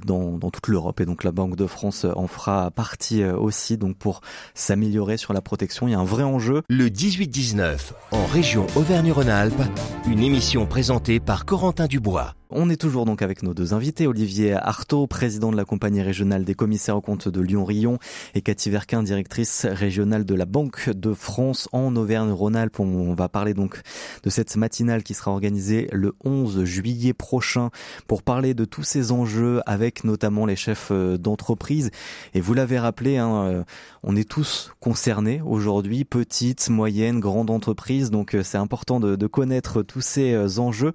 dans, 0.06 0.38
dans 0.38 0.51
toute 0.51 0.68
l'Europe. 0.68 1.00
Et 1.00 1.06
donc 1.06 1.24
la 1.24 1.32
Banque 1.32 1.56
de 1.56 1.65
France 1.65 2.06
en 2.15 2.27
fera 2.27 2.72
partie 2.72 3.24
aussi, 3.24 3.77
donc 3.77 3.98
pour 3.98 4.22
s'améliorer 4.54 5.18
sur 5.18 5.34
la 5.34 5.42
protection. 5.42 5.88
Il 5.88 5.92
y 5.92 5.94
a 5.94 6.00
un 6.00 6.06
vrai 6.06 6.24
enjeu. 6.24 6.62
Le 6.70 6.88
18-19, 6.89 7.94
en 8.12 8.25
région 8.25 8.68
Auvergne-Rhône-Alpes, 8.75 9.62
une 10.08 10.22
émission 10.22 10.65
présentée 10.65 11.20
par 11.20 11.46
Corentin 11.46 11.88
Dubois. 11.88 12.36
On 12.51 12.69
est 12.69 12.79
toujours 12.79 13.05
donc 13.05 13.23
avec 13.23 13.41
nos 13.41 13.55
deux 13.55 13.73
invités, 13.73 14.05
Olivier 14.05 14.53
Artaud, 14.53 15.07
président 15.07 15.51
de 15.51 15.57
la 15.57 15.65
compagnie 15.65 16.03
régionale 16.03 16.45
des 16.45 16.53
commissaires 16.53 16.95
aux 16.95 17.01
comptes 17.01 17.27
de 17.27 17.41
Lyon-Rion 17.41 17.97
et 18.35 18.41
Cathy 18.41 18.69
Verquin, 18.69 19.01
directrice 19.01 19.65
régionale 19.65 20.25
de 20.25 20.35
la 20.35 20.45
Banque 20.45 20.91
de 20.91 21.15
France 21.15 21.67
en 21.71 21.95
Auvergne-Rhône-Alpes. 21.95 22.79
On 22.79 23.15
va 23.15 23.29
parler 23.29 23.55
donc 23.55 23.81
de 24.23 24.29
cette 24.29 24.55
matinale 24.57 25.01
qui 25.01 25.15
sera 25.15 25.31
organisée 25.31 25.89
le 25.91 26.13
11 26.23 26.65
juillet 26.65 27.13
prochain 27.13 27.71
pour 28.05 28.21
parler 28.21 28.53
de 28.53 28.63
tous 28.63 28.83
ces 28.83 29.11
enjeux 29.11 29.61
avec 29.65 30.03
notamment 30.03 30.45
les 30.45 30.55
chefs 30.55 30.89
euh, 30.91 31.17
d'entreprise. 31.17 31.89
Et 32.35 32.41
vous 32.41 32.53
l'avez 32.53 32.77
rappelé, 32.77 33.17
hein, 33.17 33.43
euh, 33.43 33.63
on 34.03 34.15
est 34.15 34.29
tous 34.29 34.71
concernés 34.79 35.41
aujourd'hui, 35.43 36.05
petites, 36.05 36.69
moyennes, 36.69 37.19
grandes 37.19 37.49
entreprises. 37.49 38.11
Donc 38.11 38.35
euh, 38.35 38.43
c'est 38.43 38.59
important 38.59 38.99
de, 38.99 39.15
connaître 39.25 39.81
tous 39.81 40.01
ces 40.01 40.59
enjeux. 40.59 40.93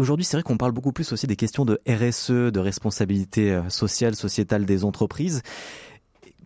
Aujourd'hui, 0.00 0.24
c'est 0.24 0.36
vrai 0.36 0.42
qu'on 0.42 0.56
parle 0.56 0.72
beaucoup 0.72 0.92
plus 0.92 1.12
aussi 1.12 1.26
des 1.26 1.36
questions 1.36 1.64
de 1.64 1.80
RSE, 1.88 2.30
de 2.30 2.58
responsabilité 2.58 3.52
euh, 3.52 3.68
sociale, 3.68 4.16
sociétale 4.16 4.64
des 4.64 4.84
entreprises 4.84 5.42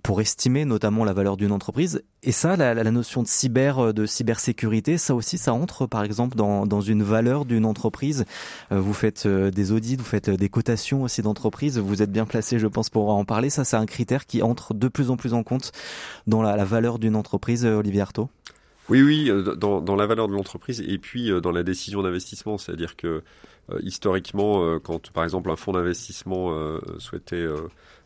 pour 0.02 0.20
estimer 0.20 0.66
notamment 0.66 1.02
la 1.04 1.14
valeur 1.14 1.38
d'une 1.38 1.50
entreprise. 1.50 2.02
Et 2.22 2.32
ça, 2.32 2.56
la, 2.56 2.74
la, 2.74 2.90
notion 2.90 3.22
de 3.22 3.26
cyber, 3.26 3.78
euh, 3.78 3.92
de 3.92 4.04
cybersécurité, 4.04 4.98
ça 4.98 5.14
aussi, 5.14 5.38
ça 5.38 5.54
entre 5.54 5.86
par 5.86 6.04
exemple 6.04 6.36
dans, 6.36 6.80
une 6.82 7.02
valeur 7.02 7.46
d'une 7.46 7.64
entreprise. 7.64 8.26
Euh, 8.70 8.80
vous 8.80 8.92
faites 8.92 9.26
des 9.26 9.72
audits, 9.72 9.96
vous 9.96 10.04
faites 10.04 10.28
des 10.28 10.48
cotations 10.50 11.02
aussi 11.02 11.22
d'entreprise. 11.22 11.78
Vous 11.78 12.02
êtes 12.02 12.12
bien 12.12 12.26
placé, 12.26 12.58
je 12.58 12.66
pense, 12.66 12.90
pour 12.90 13.08
en 13.08 13.24
parler. 13.24 13.48
Ça, 13.48 13.64
c'est 13.64 13.76
un 13.76 13.86
critère 13.86 14.26
qui 14.26 14.42
entre 14.42 14.74
de 14.74 14.88
plus 14.88 15.10
en 15.10 15.16
plus 15.16 15.32
en 15.32 15.42
compte 15.42 15.72
dans 16.26 16.42
la, 16.42 16.56
la 16.56 16.64
valeur 16.64 16.98
d'une 16.98 17.16
entreprise, 17.16 17.64
Olivier 17.64 18.02
Artaud. 18.02 18.28
Oui, 18.88 19.02
oui, 19.02 19.30
euh, 19.30 19.54
dans, 19.54 19.80
dans 19.80 19.96
la 19.96 20.06
valeur 20.06 20.28
de 20.28 20.34
l'entreprise 20.34 20.80
et 20.86 20.98
puis 20.98 21.30
euh, 21.30 21.40
dans 21.40 21.52
la 21.52 21.62
décision 21.62 22.02
d'investissement. 22.02 22.58
C'est-à-dire 22.58 22.96
que 22.96 23.22
euh, 23.70 23.78
historiquement, 23.82 24.78
quand 24.80 25.10
par 25.10 25.24
exemple 25.24 25.50
un 25.50 25.56
fonds 25.56 25.72
d'investissement 25.72 26.54
souhaitait 26.98 27.46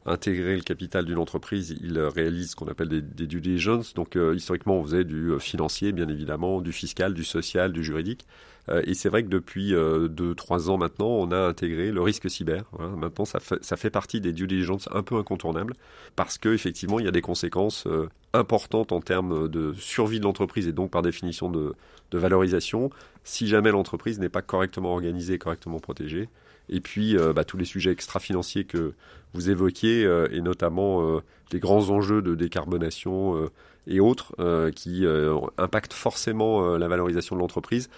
intégrer 0.09 0.57
le 0.57 0.63
capital 0.63 1.05
d'une 1.05 1.19
entreprise, 1.19 1.77
il 1.83 1.99
réalise 1.99 2.51
ce 2.51 2.57
qu'on 2.57 2.69
appelle 2.69 2.89
des, 2.89 3.27
due 3.27 3.41
diligence. 3.41 3.95
Donc 3.95 4.19
historiquement, 4.35 4.79
on 4.79 4.85
faisait 4.85 5.05
du 5.05 5.33
financier, 5.39 5.93
bien 5.93 6.09
évidemment, 6.09 6.61
du 6.61 6.73
fiscal, 6.73 7.15
du 7.15 7.25
social, 7.25 7.73
du 7.73 7.85
juridique. 7.85 8.27
et 8.85 8.95
c'est 8.95 9.09
vrai 9.09 9.23
que 9.23 9.29
depuis 9.29 9.71
deux, 9.73 10.35
trois 10.35 10.71
ans 10.71 10.79
maintenant, 10.79 11.09
on 11.09 11.31
a 11.31 11.39
intégré 11.39 11.91
le 11.91 12.01
risque 12.01 12.29
cyber. 12.31 12.65
Voilà. 12.73 12.93
Maintenant, 12.97 13.25
ça 13.25 13.41
fait, 13.41 13.91
partie 13.91 14.21
des 14.21 14.33
due 14.33 14.47
diligence 14.47 14.89
un 14.93 15.03
peu 15.03 15.17
incontournables 15.17 15.75
parce 16.17 16.39
que 16.39 16.49
effectivement, 16.51 16.99
il 16.99 17.05
y 17.05 17.09
a 17.09 17.13
des 17.13 17.23
conséquences 17.23 17.87
importante 18.33 18.93
en 18.93 19.01
termes 19.01 19.49
de 19.49 19.73
survie 19.75 20.21
de 20.21 20.25
l'entreprise 20.25 20.69
et 20.69 20.73
donc 20.73 20.91
par 20.91 21.03
définition 21.03 21.51
de, 21.51 21.75
de 22.11 22.19
valorisation 22.19 22.91
si 23.25 23.47
jamais 23.47 23.71
l'entreprise 23.71 24.19
n'est 24.19 24.31
pas 24.31 24.43
correctement 24.43 24.93
organisée, 24.93 25.39
correctement 25.39 25.79
protégée. 25.81 26.29
Et 26.69 26.81
puis 26.81 27.17
euh, 27.17 27.33
bah, 27.33 27.45
tous 27.45 27.57
les 27.57 27.65
sujets 27.65 27.91
extra-financiers 27.91 28.65
que 28.65 28.93
vous 29.35 29.51
évoquiez 29.51 30.05
euh, 30.05 30.29
et 30.33 30.41
notamment 30.41 31.03
euh, 31.03 31.21
les 31.53 31.61
grands 31.61 31.91
enjeux 31.91 32.23
de 32.23 32.35
décarbonation 32.35 33.49
et 33.87 34.01
autres 34.01 34.35
qui 34.73 35.07
impactent 35.57 35.95
forcément 35.95 36.77
la 36.77 36.89
valorisation 36.89 37.37
de 37.37 37.41
l'entreprise 37.41 37.89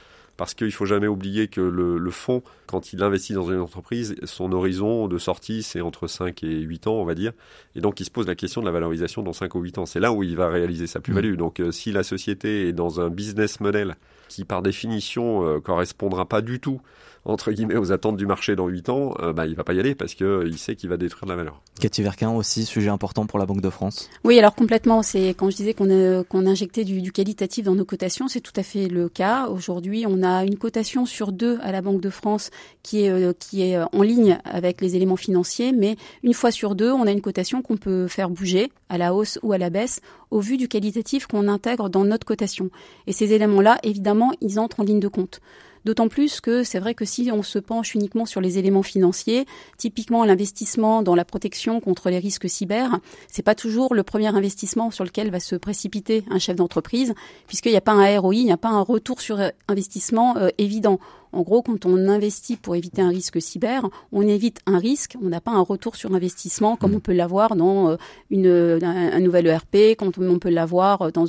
parce 0.41 0.55
qu'il 0.55 0.73
faut 0.73 0.87
jamais 0.87 1.07
oublier 1.07 1.49
que 1.49 1.61
le, 1.61 1.99
le, 1.99 2.11
fonds, 2.11 2.43
quand 2.67 2.95
il 2.95 3.03
investit 3.03 3.35
dans 3.35 3.51
une 3.51 3.61
entreprise, 3.61 4.17
son 4.25 4.53
horizon 4.53 5.07
de 5.07 5.19
sortie, 5.19 5.63
c'est 5.63 5.83
entre 5.83 6.07
5 6.07 6.43
et 6.45 6.61
8 6.61 6.87
ans, 6.87 6.95
on 6.95 7.05
va 7.05 7.15
dire. 7.15 7.33
Et 7.77 7.83
donc, 7.83 8.01
il 8.01 8.07
se 8.07 8.11
pose 8.11 8.27
la 8.27 8.35
question 8.35 8.63
de 8.63 8.67
la 8.67 8.73
valorisation 8.73 9.23
dans 9.23 9.35
5 9.35 9.55
ou 9.55 9.61
8 9.61 9.77
ans. 9.77 9.85
C'est 9.85 10.01
là 10.01 10.13
où 10.15 10.23
il 10.23 10.37
va 10.37 10.49
réaliser 10.49 10.87
sa 10.87 11.01
plus-value. 11.01 11.35
Mmh. 11.35 11.37
Donc, 11.37 11.61
euh, 11.61 11.71
si 11.73 11.93
la 11.93 12.03
société 12.03 12.69
est 12.69 12.73
dans 12.73 13.03
un 13.03 13.11
business 13.11 13.61
model 13.61 13.97
qui, 14.29 14.47
par 14.47 14.63
définition, 14.63 15.47
euh, 15.47 15.61
correspondra 15.61 16.25
pas 16.25 16.41
du 16.41 16.59
tout 16.59 16.81
entre 17.25 17.53
guillemets 17.53 17.77
aux 17.77 17.93
attentes 17.93 18.17
du 18.17 18.27
marché 18.27 18.57
dans 18.57 18.69
8 18.69 18.89
ans, 18.89 19.15
euh, 19.21 19.33
bah, 19.33 19.47
il 19.47 19.55
va 19.55 19.65
pas 19.65 19.75
y 19.75 19.81
aller 19.81 19.95
parce 19.95 20.15
que 20.15 20.25
euh, 20.25 20.47
il 20.47 20.59
sait 20.59 20.77
qu'il 20.77 20.89
va 20.89 20.97
détruire 20.97 21.25
de 21.25 21.31
la 21.31 21.37
valeur. 21.37 21.61
Cathy 21.81 22.03
Verquin 22.03 22.31
aussi, 22.31 22.65
sujet 22.65 22.89
important 22.89 23.27
pour 23.27 23.39
la 23.39 23.47
Banque 23.47 23.61
de 23.61 23.71
France. 23.71 24.09
Oui, 24.25 24.39
alors 24.39 24.55
complètement. 24.55 25.03
C'est 25.03 25.29
quand 25.31 25.51
je 25.51 25.57
disais 25.57 25.75
qu'on 25.75 25.91
a, 25.91 26.25
qu'on 26.25 26.47
injectait 26.47 26.85
du, 26.85 27.03
du, 27.03 27.13
qualitatif 27.13 27.65
dans 27.65 27.75
nos 27.75 27.85
cotations, 27.85 28.29
c'est 28.29 28.41
tout 28.41 28.53
à 28.57 28.63
fait 28.63 28.89
le 28.89 29.09
cas. 29.09 29.49
Aujourd'hui, 29.49 30.05
on 30.09 30.23
a 30.23 30.45
une 30.45 30.57
cotation 30.57 31.07
sur 31.07 31.33
deux 31.33 31.59
à 31.63 31.73
la 31.73 31.83
Banque 31.83 32.01
de 32.01 32.11
France 32.11 32.51
qui 32.83 33.05
est 33.05 33.11
euh, 33.11 33.33
qui 33.39 33.63
est 33.63 33.79
en 33.79 34.03
ligne 34.03 34.39
avec 34.45 34.81
les 34.81 34.97
éléments 34.97 35.17
financiers, 35.17 35.73
mais 35.73 35.97
une 36.23 36.35
fois 36.35 36.51
sur 36.51 36.75
deux, 36.75 36.91
on 36.91 37.07
a 37.07 37.11
une 37.11 37.21
cotation 37.21 37.63
qu'on 37.63 37.77
peut 37.77 38.09
faire 38.09 38.31
bouger 38.31 38.73
à 38.89 38.99
la 38.99 39.15
hausse 39.15 39.39
ou 39.43 39.53
à 39.53 39.59
la 39.59 39.71
baisse 39.71 40.01
au 40.31 40.41
vu 40.41 40.57
du 40.57 40.69
qualitatif 40.69 41.27
qu'on 41.27 41.49
intègre 41.49 41.89
dans 41.89 42.05
notre 42.05 42.27
cotation. 42.27 42.71
Et 43.07 43.13
ces 43.13 43.33
éléments-là, 43.33 43.79
évidemment, 43.83 44.33
ils 44.41 44.59
entrent 44.59 44.81
en 44.81 44.85
ligne 44.85 45.01
de 45.01 45.09
compte. 45.09 45.41
D'autant 45.85 46.09
plus 46.09 46.41
que 46.41 46.63
c'est 46.63 46.79
vrai 46.79 46.95
que 46.95 47.05
si 47.05 47.31
on 47.33 47.43
se 47.43 47.59
penche 47.59 47.95
uniquement 47.95 48.27
sur 48.27 48.41
les 48.41 48.59
éléments 48.59 48.83
financiers, 48.83 49.47
typiquement 49.79 50.25
l'investissement 50.25 51.03
dans 51.03 51.15
la 51.15 51.25
protection 51.25 51.81
contre 51.81 52.11
les 52.11 52.19
risques 52.19 52.49
cyber, 52.49 52.99
c'est 53.29 53.43
pas 53.43 53.55
toujours 53.55 53.95
le 53.95 54.03
premier 54.03 54.29
investissement 54.29 54.91
sur 54.91 55.05
lequel 55.05 55.31
va 55.31 55.41
se 55.41 55.57
précipiter 55.57 56.25
un 56.31 56.39
chef 56.39 56.57
d'entreprise, 56.57 57.15
puisqu'il 57.47 57.73
n'y 57.73 57.79
a 57.79 57.83
pas 57.83 57.93
un 57.93 58.21
ROI, 58.21 58.35
il 58.35 58.45
n'y 58.45 58.53
a 58.53 58.57
pas 58.57 58.69
un 58.69 58.83
retour 58.83 59.21
sur 59.21 59.41
investissement 59.69 60.37
euh, 60.37 60.49
évident. 60.59 60.99
En 61.33 61.43
gros, 61.43 61.63
quand 61.63 61.87
on 61.87 62.09
investit 62.09 62.57
pour 62.57 62.77
éviter 62.77 63.03
un 63.03 63.09
risque 63.09 63.41
cyber, 63.41 63.89
on 64.13 64.23
évite 64.23 64.61
un 64.67 64.79
risque, 64.79 65.17
on 65.23 65.29
n'a 65.29 65.41
pas 65.41 65.53
un 65.53 65.61
retour 65.61 65.97
sur 65.97 66.13
investissement 66.15 66.77
comme 66.77 66.95
on 66.95 67.01
peut 67.01 67.13
l'avoir 67.13 67.57
dans 67.57 67.91
euh, 67.91 68.79
un, 68.83 69.21
nouvel 69.21 69.47
ERP, 69.47 69.97
quand 69.99 70.19
on 70.19 70.39
peut 70.39 70.51
l'avoir 70.51 71.13
dans 71.13 71.27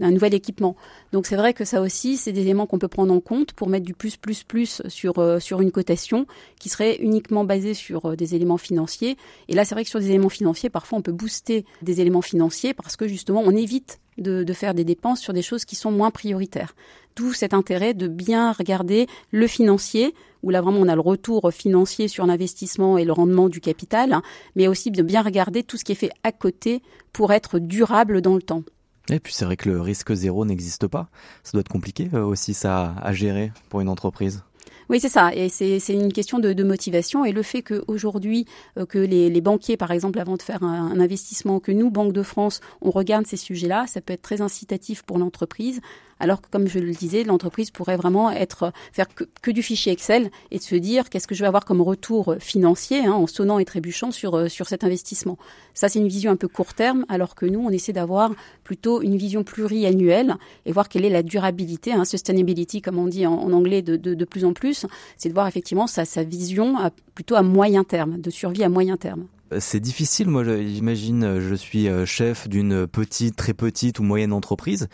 un 0.00 0.10
nouvel 0.10 0.34
équipement. 0.34 0.76
Donc 1.12 1.26
c'est 1.26 1.36
vrai 1.36 1.54
que 1.54 1.64
ça 1.64 1.80
aussi, 1.80 2.16
c'est 2.16 2.32
des 2.32 2.42
éléments 2.42 2.66
qu'on 2.66 2.78
peut 2.78 2.88
prendre 2.88 3.12
en 3.12 3.20
compte 3.20 3.52
pour 3.52 3.68
mettre 3.68 3.86
du 3.86 3.94
plus 3.94 4.16
plus 4.16 4.42
plus 4.42 4.82
sur 4.88 5.18
euh, 5.18 5.38
une 5.60 5.72
cotation 5.72 6.26
qui 6.58 6.68
serait 6.68 6.96
uniquement 6.96 7.44
basée 7.44 7.74
sur 7.74 8.06
euh, 8.06 8.16
des 8.16 8.34
éléments 8.34 8.58
financiers. 8.58 9.16
Et 9.48 9.54
là, 9.54 9.64
c'est 9.64 9.74
vrai 9.74 9.84
que 9.84 9.90
sur 9.90 10.00
des 10.00 10.10
éléments 10.10 10.28
financiers, 10.28 10.70
parfois 10.70 10.98
on 10.98 11.02
peut 11.02 11.12
booster 11.12 11.64
des 11.82 12.00
éléments 12.00 12.22
financiers 12.22 12.74
parce 12.74 12.96
que 12.96 13.08
justement 13.08 13.42
on 13.44 13.50
évite 13.50 14.00
de, 14.18 14.52
faire 14.52 14.74
des 14.74 14.84
dépenses 14.84 15.20
sur 15.20 15.32
des 15.32 15.42
choses 15.42 15.64
qui 15.64 15.76
sont 15.76 15.90
moins 15.90 16.10
prioritaires. 16.10 16.74
D'où 17.16 17.32
cet 17.32 17.54
intérêt 17.54 17.94
de 17.94 18.08
bien 18.08 18.52
regarder 18.52 19.06
le 19.30 19.46
financier, 19.46 20.14
où 20.42 20.50
là 20.50 20.60
vraiment 20.60 20.80
on 20.80 20.88
a 20.88 20.94
le 20.94 21.00
retour 21.00 21.52
financier 21.52 22.08
sur 22.08 22.26
l'investissement 22.26 22.98
et 22.98 23.04
le 23.04 23.12
rendement 23.12 23.48
du 23.48 23.60
capital, 23.60 24.12
hein, 24.12 24.22
mais 24.56 24.68
aussi 24.68 24.90
de 24.90 25.02
bien 25.02 25.22
regarder 25.22 25.62
tout 25.62 25.76
ce 25.76 25.84
qui 25.84 25.92
est 25.92 25.96
fait 25.96 26.10
à 26.22 26.32
côté 26.32 26.82
pour 27.12 27.32
être 27.32 27.58
durable 27.58 28.20
dans 28.20 28.34
le 28.34 28.42
temps. 28.42 28.62
Et 29.10 29.20
puis 29.20 29.34
c'est 29.34 29.44
vrai 29.44 29.56
que 29.56 29.68
le 29.68 29.80
risque 29.80 30.14
zéro 30.14 30.44
n'existe 30.44 30.86
pas. 30.86 31.08
Ça 31.42 31.52
doit 31.52 31.60
être 31.60 31.68
compliqué 31.68 32.08
euh, 32.14 32.24
aussi 32.24 32.54
ça 32.54 32.94
à 33.02 33.12
gérer 33.12 33.52
pour 33.68 33.80
une 33.80 33.88
entreprise. 33.88 34.42
Oui, 34.90 35.00
c'est 35.00 35.08
ça. 35.08 35.34
Et 35.34 35.48
c'est 35.48 35.80
une 35.88 36.12
question 36.12 36.38
de, 36.38 36.64
motivation. 36.64 37.24
Et 37.24 37.32
le 37.32 37.42
fait 37.42 37.62
qu'aujourd'hui, 37.62 38.46
euh, 38.78 38.86
que 38.86 38.98
les, 38.98 39.30
les, 39.30 39.40
banquiers, 39.40 39.76
par 39.76 39.90
exemple, 39.90 40.18
avant 40.18 40.36
de 40.36 40.42
faire 40.42 40.62
un, 40.62 40.92
un, 40.92 41.00
investissement, 41.00 41.60
que 41.60 41.72
nous, 41.72 41.90
Banque 41.90 42.12
de 42.12 42.22
France, 42.22 42.60
on 42.80 42.90
regarde 42.90 43.26
ces 43.26 43.36
sujets-là, 43.36 43.86
ça 43.86 44.00
peut 44.00 44.12
être 44.12 44.22
très 44.22 44.40
incitatif 44.40 45.02
pour 45.02 45.18
l'entreprise 45.18 45.80
alors 46.24 46.40
que, 46.40 46.48
comme 46.50 46.66
je 46.68 46.78
le 46.78 46.92
disais, 46.92 47.22
l'entreprise 47.22 47.70
pourrait 47.70 47.98
vraiment 47.98 48.30
être 48.30 48.72
faire 48.92 49.06
que, 49.14 49.50
du 49.50 49.62
fichier 49.62 49.92
Excel 49.92 50.30
et 50.50 50.56
de 50.56 50.62
se 50.62 50.74
dire 50.74 51.10
qu'est-ce 51.10 51.28
que 51.28 51.34
je 51.34 51.42
vais 51.42 51.46
avoir 51.46 51.66
comme 51.66 51.82
retour 51.82 52.36
financier 52.40 53.04
hein, 53.04 53.12
en 53.12 53.26
sonnant 53.26 53.58
et 53.58 53.66
trébuchant 53.66 54.10
sur, 54.10 54.34
euh, 54.34 54.48
sur 54.48 54.66
cet 54.66 54.84
investissement. 54.84 55.36
Ça, 55.74 55.90
c'est 55.90 55.98
une 55.98 56.08
vision 56.08 56.32
un 56.32 56.36
peu 56.36 56.48
court 56.48 56.72
terme, 56.72 57.04
alors 57.10 57.34
que 57.34 57.44
nous, 57.44 57.60
on 57.60 57.68
essaie 57.68 57.92
d'avoir 57.92 58.32
plutôt 58.64 59.02
une 59.02 59.18
vision 59.18 59.44
pluriannuelle 59.44 60.36
et 60.64 60.72
voir 60.72 60.88
quelle 60.88 61.04
est 61.04 61.10
la 61.10 61.22
durabilité, 61.22 61.92
hein, 61.92 62.06
sustainability, 62.06 62.80
comme 62.80 62.98
on 62.98 63.06
dit 63.06 63.26
en, 63.26 63.52
anglais 63.52 63.82
de, 63.82 63.96
de, 63.96 64.24
plus 64.24 64.46
en 64.46 64.54
plus, 64.54 64.86
c'est 65.18 65.28
de 65.28 65.34
voir 65.34 65.46
effectivement 65.46 65.86
sa, 65.86 66.06
sa 66.06 66.22
vision 66.22 66.76
plutôt 67.14 67.34
à 67.34 67.42
moyen 67.42 67.84
terme, 67.84 68.18
de 68.18 68.30
survie 68.30 68.64
à 68.64 68.70
moyen 68.70 68.96
terme 68.96 69.26
c'est 69.60 69.80
difficile. 69.80 70.28
Moi, 70.28 70.44
j'imagine, 70.44 71.40
je 71.40 71.54
suis 71.54 71.88
euh, 71.88 72.06
chef 72.06 72.48
d'une 72.48 72.86
petite, 72.86 73.36
très 73.36 73.54
petite 73.54 73.98
ou 73.98 74.02
moyenne 74.02 74.32
entreprise. 74.32 74.88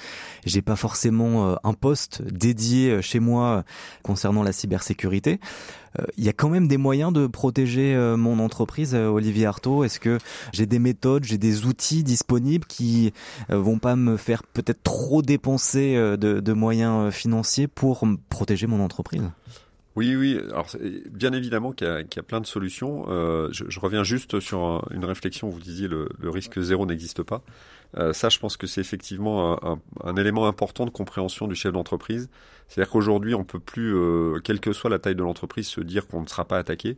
J'ai 0.44 0.62
pas 0.62 0.76
forcément 0.76 1.50
euh, 1.50 1.54
un 1.64 1.72
poste 1.72 2.22
dédié 2.22 2.90
euh, 2.90 3.02
chez 3.02 3.20
moi 3.20 3.64
concernant 4.02 4.42
la 4.42 4.52
cybersécurité. 4.52 5.40
Il 6.16 6.22
y 6.22 6.28
a 6.28 6.32
quand 6.32 6.48
même 6.48 6.68
des 6.68 6.76
moyens 6.76 7.12
de 7.12 7.26
protéger 7.26 7.96
mon 8.16 8.38
entreprise, 8.38 8.94
Olivier 8.94 9.46
Artaud. 9.46 9.82
Est-ce 9.82 9.98
que 9.98 10.18
j'ai 10.52 10.64
des 10.64 10.78
méthodes, 10.78 11.24
j'ai 11.24 11.36
des 11.36 11.66
outils 11.66 12.04
disponibles 12.04 12.64
qui 12.64 13.12
vont 13.48 13.80
pas 13.80 13.96
me 13.96 14.16
faire 14.16 14.44
peut-être 14.44 14.84
trop 14.84 15.20
dépenser 15.20 15.96
de, 15.96 16.16
de 16.38 16.52
moyens 16.52 17.12
financiers 17.12 17.66
pour 17.66 18.06
protéger 18.28 18.68
mon 18.68 18.80
entreprise? 18.80 19.24
Oui, 20.00 20.16
oui. 20.16 20.40
Alors, 20.50 20.68
bien 21.10 21.32
évidemment 21.32 21.72
qu'il 21.72 21.86
y, 21.86 22.16
y, 22.16 22.18
a 22.18 22.22
plein 22.22 22.40
de 22.40 22.46
solutions. 22.46 23.04
Euh, 23.08 23.48
je, 23.52 23.64
je, 23.68 23.80
reviens 23.80 24.02
juste 24.02 24.40
sur 24.40 24.86
une 24.90 25.04
réflexion. 25.04 25.50
Vous 25.50 25.60
disiez 25.60 25.88
le, 25.88 26.08
le 26.18 26.30
risque 26.30 26.58
zéro 26.60 26.86
n'existe 26.86 27.22
pas. 27.22 27.42
Euh, 27.98 28.12
ça, 28.12 28.30
je 28.30 28.38
pense 28.38 28.56
que 28.56 28.66
c'est 28.66 28.80
effectivement 28.80 29.62
un, 29.62 29.72
un, 29.72 29.80
un, 30.04 30.16
élément 30.16 30.46
important 30.46 30.86
de 30.86 30.90
compréhension 30.90 31.48
du 31.48 31.54
chef 31.54 31.72
d'entreprise. 31.72 32.30
C'est-à-dire 32.68 32.90
qu'aujourd'hui, 32.90 33.34
on 33.34 33.44
peut 33.44 33.60
plus, 33.60 33.94
euh, 33.94 34.40
quelle 34.42 34.60
que 34.60 34.72
soit 34.72 34.88
la 34.88 34.98
taille 34.98 35.16
de 35.16 35.22
l'entreprise, 35.22 35.66
se 35.66 35.80
dire 35.82 36.06
qu'on 36.06 36.22
ne 36.22 36.28
sera 36.28 36.46
pas 36.46 36.58
attaqué. 36.58 36.96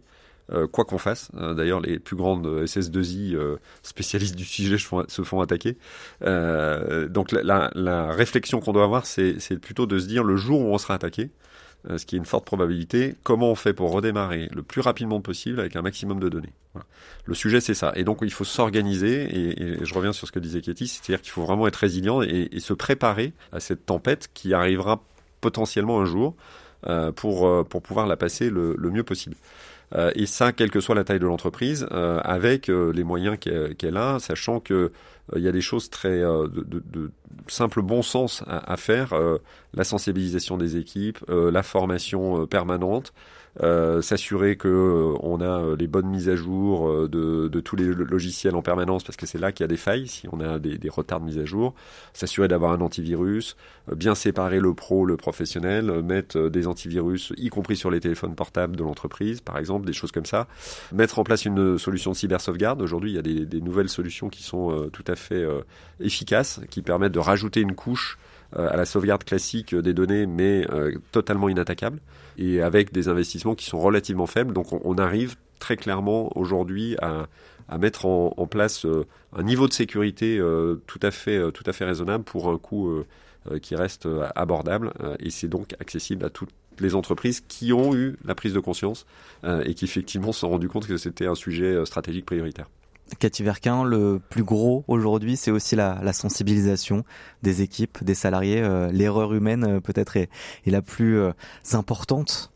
Euh, 0.50 0.66
quoi 0.66 0.84
qu'on 0.84 0.98
fasse. 0.98 1.30
Euh, 1.36 1.54
d'ailleurs, 1.54 1.80
les 1.80 2.00
plus 2.00 2.16
grandes 2.16 2.46
SS2I 2.64 3.34
euh, 3.36 3.56
spécialistes 3.82 4.34
du 4.34 4.44
sujet 4.44 4.76
se 4.76 5.22
font, 5.22 5.40
attaquer. 5.40 5.78
donc 6.20 7.32
la, 7.32 7.42
la, 7.42 7.70
la 7.74 8.10
réflexion 8.10 8.60
qu'on 8.60 8.72
doit 8.72 8.84
avoir, 8.84 9.06
c'est 9.06 9.38
plutôt 9.60 9.86
de 9.86 9.98
se 9.98 10.06
dire 10.06 10.24
le 10.24 10.36
jour 10.36 10.60
où 10.60 10.74
on 10.74 10.78
sera 10.78 10.94
attaqué, 10.94 11.30
ce 11.96 12.06
qui 12.06 12.14
est 12.14 12.18
une 12.18 12.24
forte 12.24 12.44
probabilité, 12.44 13.16
comment 13.22 13.50
on 13.50 13.54
fait 13.54 13.72
pour 13.72 13.90
redémarrer 13.90 14.48
le 14.52 14.62
plus 14.62 14.80
rapidement 14.80 15.20
possible 15.20 15.58
avec 15.58 15.74
un 15.76 15.82
maximum 15.82 16.20
de 16.20 16.28
données. 16.28 16.52
Le 17.24 17.34
sujet, 17.34 17.60
c'est 17.60 17.74
ça. 17.74 17.92
Et 17.94 18.04
donc, 18.04 18.18
il 18.22 18.32
faut 18.32 18.44
s'organiser, 18.44 19.52
et, 19.52 19.84
je 19.84 19.94
reviens 19.94 20.12
sur 20.12 20.26
ce 20.26 20.32
que 20.32 20.38
disait 20.38 20.60
Katie, 20.60 20.88
c'est-à-dire 20.88 21.20
qu'il 21.20 21.30
faut 21.30 21.42
vraiment 21.42 21.66
être 21.66 21.76
résilient 21.76 22.22
et, 22.22 22.48
se 22.58 22.72
préparer 22.72 23.32
à 23.52 23.60
cette 23.60 23.86
tempête 23.86 24.30
qui 24.34 24.54
arrivera 24.54 25.02
potentiellement 25.40 26.00
un 26.00 26.04
jour 26.04 26.34
euh, 26.88 27.12
pour, 27.12 27.46
euh, 27.46 27.64
pour 27.64 27.82
pouvoir 27.82 28.06
la 28.06 28.16
passer 28.16 28.50
le, 28.50 28.76
mieux 28.78 29.04
possible. 29.04 29.36
Et 30.14 30.26
ça, 30.26 30.52
quelle 30.52 30.70
que 30.70 30.80
soit 30.80 30.94
la 30.94 31.04
taille 31.04 31.18
de 31.18 31.26
l'entreprise, 31.26 31.86
avec 31.90 32.68
les 32.68 33.04
moyens 33.04 33.38
qu'elle 33.38 33.96
a, 33.96 34.18
sachant 34.18 34.60
que 34.60 34.90
il 35.36 35.42
y 35.42 35.48
a 35.48 35.52
des 35.52 35.60
choses 35.60 35.88
très 35.88 36.18
de, 36.20 36.64
de, 36.66 37.10
simple 37.46 37.82
bon 37.82 38.02
sens 38.02 38.42
à, 38.46 38.76
faire, 38.76 39.14
la 39.74 39.84
sensibilisation 39.84 40.56
des 40.56 40.76
équipes, 40.76 41.18
la 41.28 41.62
formation 41.62 42.46
permanente, 42.46 43.12
euh, 43.12 43.41
s'assurer 43.60 44.56
que 44.56 44.68
euh, 44.68 45.18
on 45.20 45.40
a 45.40 45.60
euh, 45.60 45.76
les 45.76 45.86
bonnes 45.86 46.06
mises 46.06 46.28
à 46.30 46.36
jour 46.36 47.08
de, 47.08 47.48
de 47.48 47.60
tous 47.60 47.76
les 47.76 47.84
logiciels 47.84 48.56
en 48.56 48.62
permanence 48.62 49.04
parce 49.04 49.16
que 49.16 49.26
c'est 49.26 49.38
là 49.38 49.52
qu'il 49.52 49.64
y 49.64 49.66
a 49.66 49.68
des 49.68 49.76
failles 49.76 50.08
si 50.08 50.26
on 50.32 50.40
a 50.40 50.58
des, 50.58 50.78
des 50.78 50.88
retards 50.88 51.20
de 51.20 51.26
mise 51.26 51.38
à 51.38 51.44
jour, 51.44 51.74
s'assurer 52.14 52.48
d'avoir 52.48 52.72
un 52.72 52.80
antivirus, 52.80 53.56
bien 53.94 54.14
séparer 54.14 54.58
le 54.58 54.72
pro 54.72 55.04
le 55.04 55.16
professionnel, 55.16 56.02
mettre 56.02 56.48
des 56.48 56.66
antivirus 56.66 57.32
y 57.36 57.50
compris 57.50 57.76
sur 57.76 57.90
les 57.90 58.00
téléphones 58.00 58.34
portables 58.34 58.76
de 58.76 58.82
l'entreprise 58.82 59.40
par 59.40 59.58
exemple, 59.58 59.86
des 59.86 59.92
choses 59.92 60.12
comme 60.12 60.26
ça, 60.26 60.48
mettre 60.92 61.18
en 61.18 61.24
place 61.24 61.44
une 61.44 61.78
solution 61.78 62.12
de 62.12 62.16
cyber 62.16 62.40
sauvegarde. 62.40 62.80
Aujourd'hui, 62.80 63.10
il 63.10 63.14
y 63.14 63.18
a 63.18 63.22
des, 63.22 63.44
des, 63.44 63.60
nouvelles 63.60 63.88
solutions 63.88 64.28
qui 64.28 64.42
sont 64.42 64.88
tout 64.92 65.04
à 65.06 65.14
fait 65.14 65.46
efficaces, 66.00 66.60
qui 66.70 66.82
permettent 66.82 67.12
de 67.12 67.18
rajouter 67.18 67.60
une 67.60 67.74
couche 67.74 68.18
à 68.56 68.76
la 68.76 68.84
sauvegarde 68.84 69.24
classique 69.24 69.74
des 69.74 69.94
données, 69.94 70.26
mais 70.26 70.66
totalement 71.10 71.48
inattaquable 71.48 72.00
et 72.38 72.62
avec 72.62 72.92
des 72.92 73.08
investissements 73.08 73.54
qui 73.54 73.66
sont 73.66 73.78
relativement 73.78 74.26
faibles. 74.26 74.52
Donc 74.52 74.72
on, 74.72 74.94
arrive 74.98 75.36
très 75.58 75.76
clairement 75.76 76.36
aujourd'hui 76.36 76.96
à, 77.00 77.28
mettre 77.78 78.06
en, 78.06 78.46
place 78.46 78.84
euh, 78.84 79.06
un 79.34 79.42
niveau 79.42 79.66
de 79.66 79.72
sécurité 79.72 80.38
euh, 80.38 80.76
tout 80.86 81.00
à 81.02 81.10
fait 81.10 81.38
euh, 81.38 81.50
tout 81.50 81.62
à 81.66 81.72
fait 81.72 81.86
raisonnable 81.86 82.24
pour 82.24 82.50
un 82.50 82.58
coût 82.58 83.02
qui 83.60 83.74
reste 83.74 84.08
abordable 84.36 84.92
et 85.18 85.30
c'est 85.30 85.48
donc 85.48 85.74
accessible 85.80 86.24
à 86.24 86.30
toutes 86.30 86.52
les 86.78 86.94
entreprises 86.94 87.40
qui 87.40 87.72
ont 87.72 87.92
eu 87.92 88.16
la 88.24 88.36
prise 88.36 88.54
de 88.54 88.60
conscience 88.60 89.04
et 89.64 89.74
qui 89.74 89.84
effectivement 89.84 90.30
se 90.30 90.40
sont 90.40 90.50
rendu 90.50 90.68
compte 90.68 90.86
que 90.86 90.96
c'était 90.96 91.26
un 91.26 91.34
sujet 91.34 91.84
stratégique 91.84 92.24
prioritaire. 92.24 92.68
Cathy 93.18 93.42
Verquin, 93.42 93.84
le 93.84 94.20
plus 94.30 94.44
gros 94.44 94.84
aujourd'hui, 94.88 95.36
c'est 95.36 95.50
aussi 95.50 95.76
la, 95.76 96.12
sensibilisation 96.12 97.04
des 97.42 97.62
équipes, 97.62 98.02
des 98.04 98.14
salariés. 98.14 98.60
Euh, 98.62 98.90
l'erreur 98.92 99.32
humaine 99.34 99.64
euh, 99.64 99.80
peut-être 99.80 100.16
est, 100.16 100.28
est, 100.66 100.70
la 100.70 100.82
plus 100.82 101.18
euh, 101.18 101.32
importante 101.72 102.51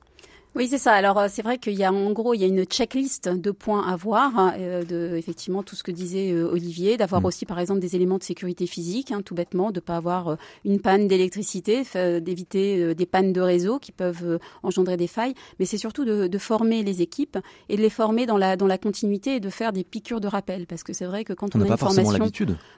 oui, 0.56 0.68
c'est 0.68 0.78
ça. 0.78 0.94
Alors 0.94 1.18
euh, 1.18 1.26
c'est 1.30 1.42
vrai 1.42 1.58
qu'il 1.58 1.74
y 1.74 1.84
a 1.84 1.92
en 1.92 2.12
gros 2.12 2.32
il 2.32 2.40
y 2.40 2.44
a 2.44 2.46
une 2.46 2.64
checklist 2.64 3.28
de 3.28 3.50
points 3.50 3.86
à 3.86 3.94
voir, 3.94 4.38
hein, 4.38 4.54
euh, 4.58 4.84
de 4.84 5.14
effectivement 5.14 5.62
tout 5.62 5.76
ce 5.76 5.82
que 5.82 5.90
disait 5.90 6.32
euh, 6.32 6.50
Olivier, 6.50 6.96
d'avoir 6.96 7.20
mm. 7.20 7.26
aussi 7.26 7.44
par 7.44 7.58
exemple 7.58 7.80
des 7.80 7.94
éléments 7.94 8.16
de 8.16 8.22
sécurité 8.22 8.66
physique, 8.66 9.12
hein, 9.12 9.20
tout 9.22 9.34
bêtement, 9.34 9.70
de 9.70 9.80
pas 9.80 9.96
avoir 9.96 10.38
une 10.64 10.80
panne 10.80 11.08
d'électricité, 11.08 11.82
d'éviter 12.22 12.94
des 12.94 13.04
pannes 13.06 13.34
de 13.34 13.40
réseau 13.42 13.78
qui 13.78 13.92
peuvent 13.92 14.38
engendrer 14.62 14.96
des 14.96 15.08
failles. 15.08 15.34
Mais 15.58 15.66
c'est 15.66 15.76
surtout 15.76 16.06
de, 16.06 16.26
de, 16.26 16.38
former 16.38 16.82
les 16.82 17.02
équipes 17.02 17.38
et 17.68 17.76
de 17.76 17.82
les 17.82 17.90
former 17.90 18.24
dans 18.24 18.38
la 18.38 18.56
dans 18.56 18.66
la 18.66 18.78
continuité 18.78 19.36
et 19.36 19.40
de 19.40 19.50
faire 19.50 19.74
des 19.74 19.84
piqûres 19.84 20.22
de 20.22 20.28
rappel, 20.28 20.66
parce 20.66 20.82
que 20.82 20.94
c'est 20.94 21.04
vrai 21.04 21.24
que 21.24 21.34
quand 21.34 21.54
on, 21.54 21.60
on 21.60 21.64
a, 21.64 21.68
une 21.68 21.76
formation, 21.76 22.30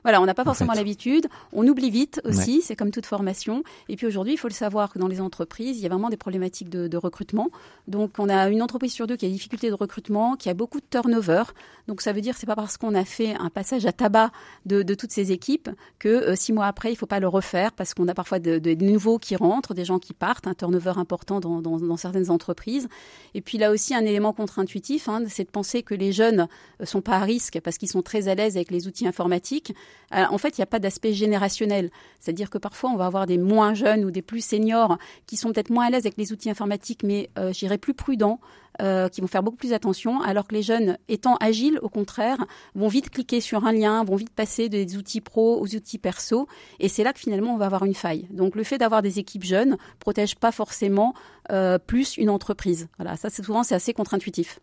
voilà, 0.03 0.21
on 0.21 0.27
n'a 0.27 0.35
pas 0.35 0.45
forcément 0.45 0.73
l'habitude, 0.73 1.29
on 1.53 1.64
oublie 1.69 1.91
vite 1.91 2.21
aussi, 2.25 2.61
c'est 2.61 2.75
comme 2.75 2.91
toute 2.91 3.07
formation. 3.07 3.62
Et 3.88 3.95
puis 3.95 4.09
aujourd'hui, 4.09 4.33
il 4.33 4.37
faut 4.37 4.49
le 4.49 4.55
savoir 4.55 4.93
que 4.93 4.99
dans 4.99 5.07
les 5.07 5.21
entreprises, 5.21 5.79
il 5.79 5.83
y 5.83 5.87
a 5.87 5.88
vraiment 5.88 6.11
des 6.11 6.17
problématiques 6.17 6.71
de, 6.71 6.88
de 6.88 6.97
recrutement. 6.97 7.51
Donc 7.88 8.18
on 8.18 8.28
a 8.28 8.48
une 8.50 8.62
entreprise 8.62 8.92
sur 8.92 9.07
deux 9.07 9.16
qui 9.16 9.24
a 9.24 9.28
des 9.28 9.35
difficultés 9.35 9.70
de 9.70 9.74
recrutement, 9.74 10.37
qui 10.37 10.50
a 10.50 10.54
beaucoup 10.54 10.78
de 10.78 10.85
turnover. 10.88 11.44
Donc 11.88 12.02
ça 12.02 12.12
veut 12.12 12.20
dire 12.20 12.37
c'est 12.37 12.46
pas 12.46 12.54
parce 12.54 12.76
qu'on 12.76 12.94
a 12.94 13.04
fait 13.07 13.35
un 13.35 13.48
passage 13.48 13.87
à 13.87 13.92
tabac 13.92 14.31
de, 14.66 14.83
toutes 14.94 15.11
ces 15.11 15.33
équipes 15.33 15.70
que 15.98 16.09
euh, 16.09 16.37
six 16.37 16.52
mois 16.52 16.66
après 16.66 16.92
il 16.92 16.96
faut 16.96 17.07
pas 17.07 17.18
le 17.18 17.28
refaire 17.28 17.72
parce 17.72 17.94
qu'on 17.94 18.07
a 18.09 18.14
parfois 18.14 18.38
de, 18.40 18.74
nouveaux 18.74 19.18
qui 19.18 19.37
rentrent, 19.37 19.72
des 19.72 19.87
gens 19.87 19.98
qui 19.98 20.12
partent, 20.12 20.46
un 20.46 20.52
turnover 20.52 20.92
important 20.96 21.40
dans, 21.40 21.96
certaines 21.96 22.31
entreprises. 22.31 22.88
Et 23.35 23.40
puis 23.40 23.57
là 23.57 23.70
aussi 23.70 23.94
un 23.94 24.04
élément 24.04 24.35
contre-intuitif, 24.35 25.09
hein, 25.09 25.22
c'est 25.26 25.44
de 25.44 25.50
penser 25.50 25.83
que 25.83 25.94
les 25.94 26.12
jeunes 26.12 26.46
euh, 26.83 26.85
sont 26.85 27.00
pas 27.00 27.16
à 27.16 27.20
risque 27.20 27.59
parce 27.64 27.78
qu'ils 27.78 27.88
sont 27.88 28.02
très 28.02 28.28
à 28.28 28.35
l'aise 28.35 28.57
avec 28.57 28.70
les 28.70 28.87
outils 28.87 29.09
informatiques. 29.09 29.74
Euh, 30.14 30.24
en 30.28 30.37
fait 30.37 30.59
il 30.59 30.61
n'y 30.61 30.64
a 30.64 30.66
pas 30.66 30.78
d'aspect 30.78 31.14
générationnel, 31.14 31.90
c'est-à-dire 32.20 32.50
que 32.50 32.59
parfois 32.59 32.90
on 32.90 32.96
va 32.96 33.07
avoir 33.07 33.24
des 33.24 33.38
moins 33.38 33.72
jeunes 33.72 34.04
ou 34.04 34.11
des 34.11 34.22
plus 34.22 34.44
seniors 34.44 34.98
qui 35.26 35.38
sont 35.38 35.52
peut-être 35.52 35.70
moins 35.70 35.87
à 35.87 35.90
l'aise 35.90 36.04
avec 36.04 36.18
les 36.18 36.33
outils 36.33 36.50
informatiques, 36.50 37.02
mais 37.02 37.31
j'irais 37.59 37.79
plus 37.79 37.94
prudents, 37.94 38.40
euh, 38.81 39.09
qui 39.09 39.21
vont 39.21 39.27
faire 39.27 39.42
beaucoup 39.42 39.57
plus 39.57 39.73
attention, 39.73 40.21
alors 40.21 40.47
que 40.47 40.55
les 40.55 40.62
jeunes, 40.62 40.99
étant 41.09 41.37
agiles, 41.37 41.81
au 41.83 41.88
contraire, 41.88 42.47
vont 42.77 42.87
vite 42.87 43.11
cliquer 43.11 43.40
sur 43.40 43.66
un 43.66 43.73
lien, 43.73 44.05
vont 44.05 44.14
vite 44.14 44.31
passer 44.31 44.68
des 44.68 44.97
outils 44.97 45.21
pro 45.21 45.61
aux 45.61 45.75
outils 45.75 45.99
perso, 45.99 46.47
et 46.79 46.88
c'est 46.88 47.03
là 47.03 47.12
que 47.12 47.18
finalement 47.18 47.55
on 47.55 47.57
va 47.57 47.66
avoir 47.66 47.85
une 47.85 47.94
faille. 47.94 48.29
Donc 48.31 48.55
le 48.55 48.62
fait 48.62 48.79
d'avoir 48.79 49.03
des 49.03 49.18
équipes 49.18 49.44
jeunes 49.44 49.79
protège 49.99 50.37
pas 50.37 50.53
forcément 50.53 51.14
euh, 51.51 51.79
plus 51.79 52.16
une 52.16 52.31
entreprise. 52.31 52.88
Voilà, 52.99 53.16
ça 53.16 53.31
souvent 53.31 53.64
c'est 53.64 53.75
assez 53.75 53.92
contre-intuitif. 53.92 54.61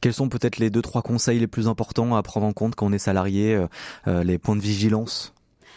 Quels 0.00 0.14
sont 0.14 0.28
peut-être 0.28 0.58
les 0.58 0.70
deux 0.70 0.82
trois 0.82 1.02
conseils 1.02 1.40
les 1.40 1.48
plus 1.48 1.66
importants 1.66 2.14
à 2.14 2.22
prendre 2.22 2.46
en 2.46 2.52
compte 2.52 2.76
quand 2.76 2.86
on 2.86 2.92
est 2.92 2.98
salarié, 2.98 3.66
euh, 4.06 4.22
les 4.22 4.38
points 4.38 4.54
de 4.54 4.60
vigilance? 4.60 5.34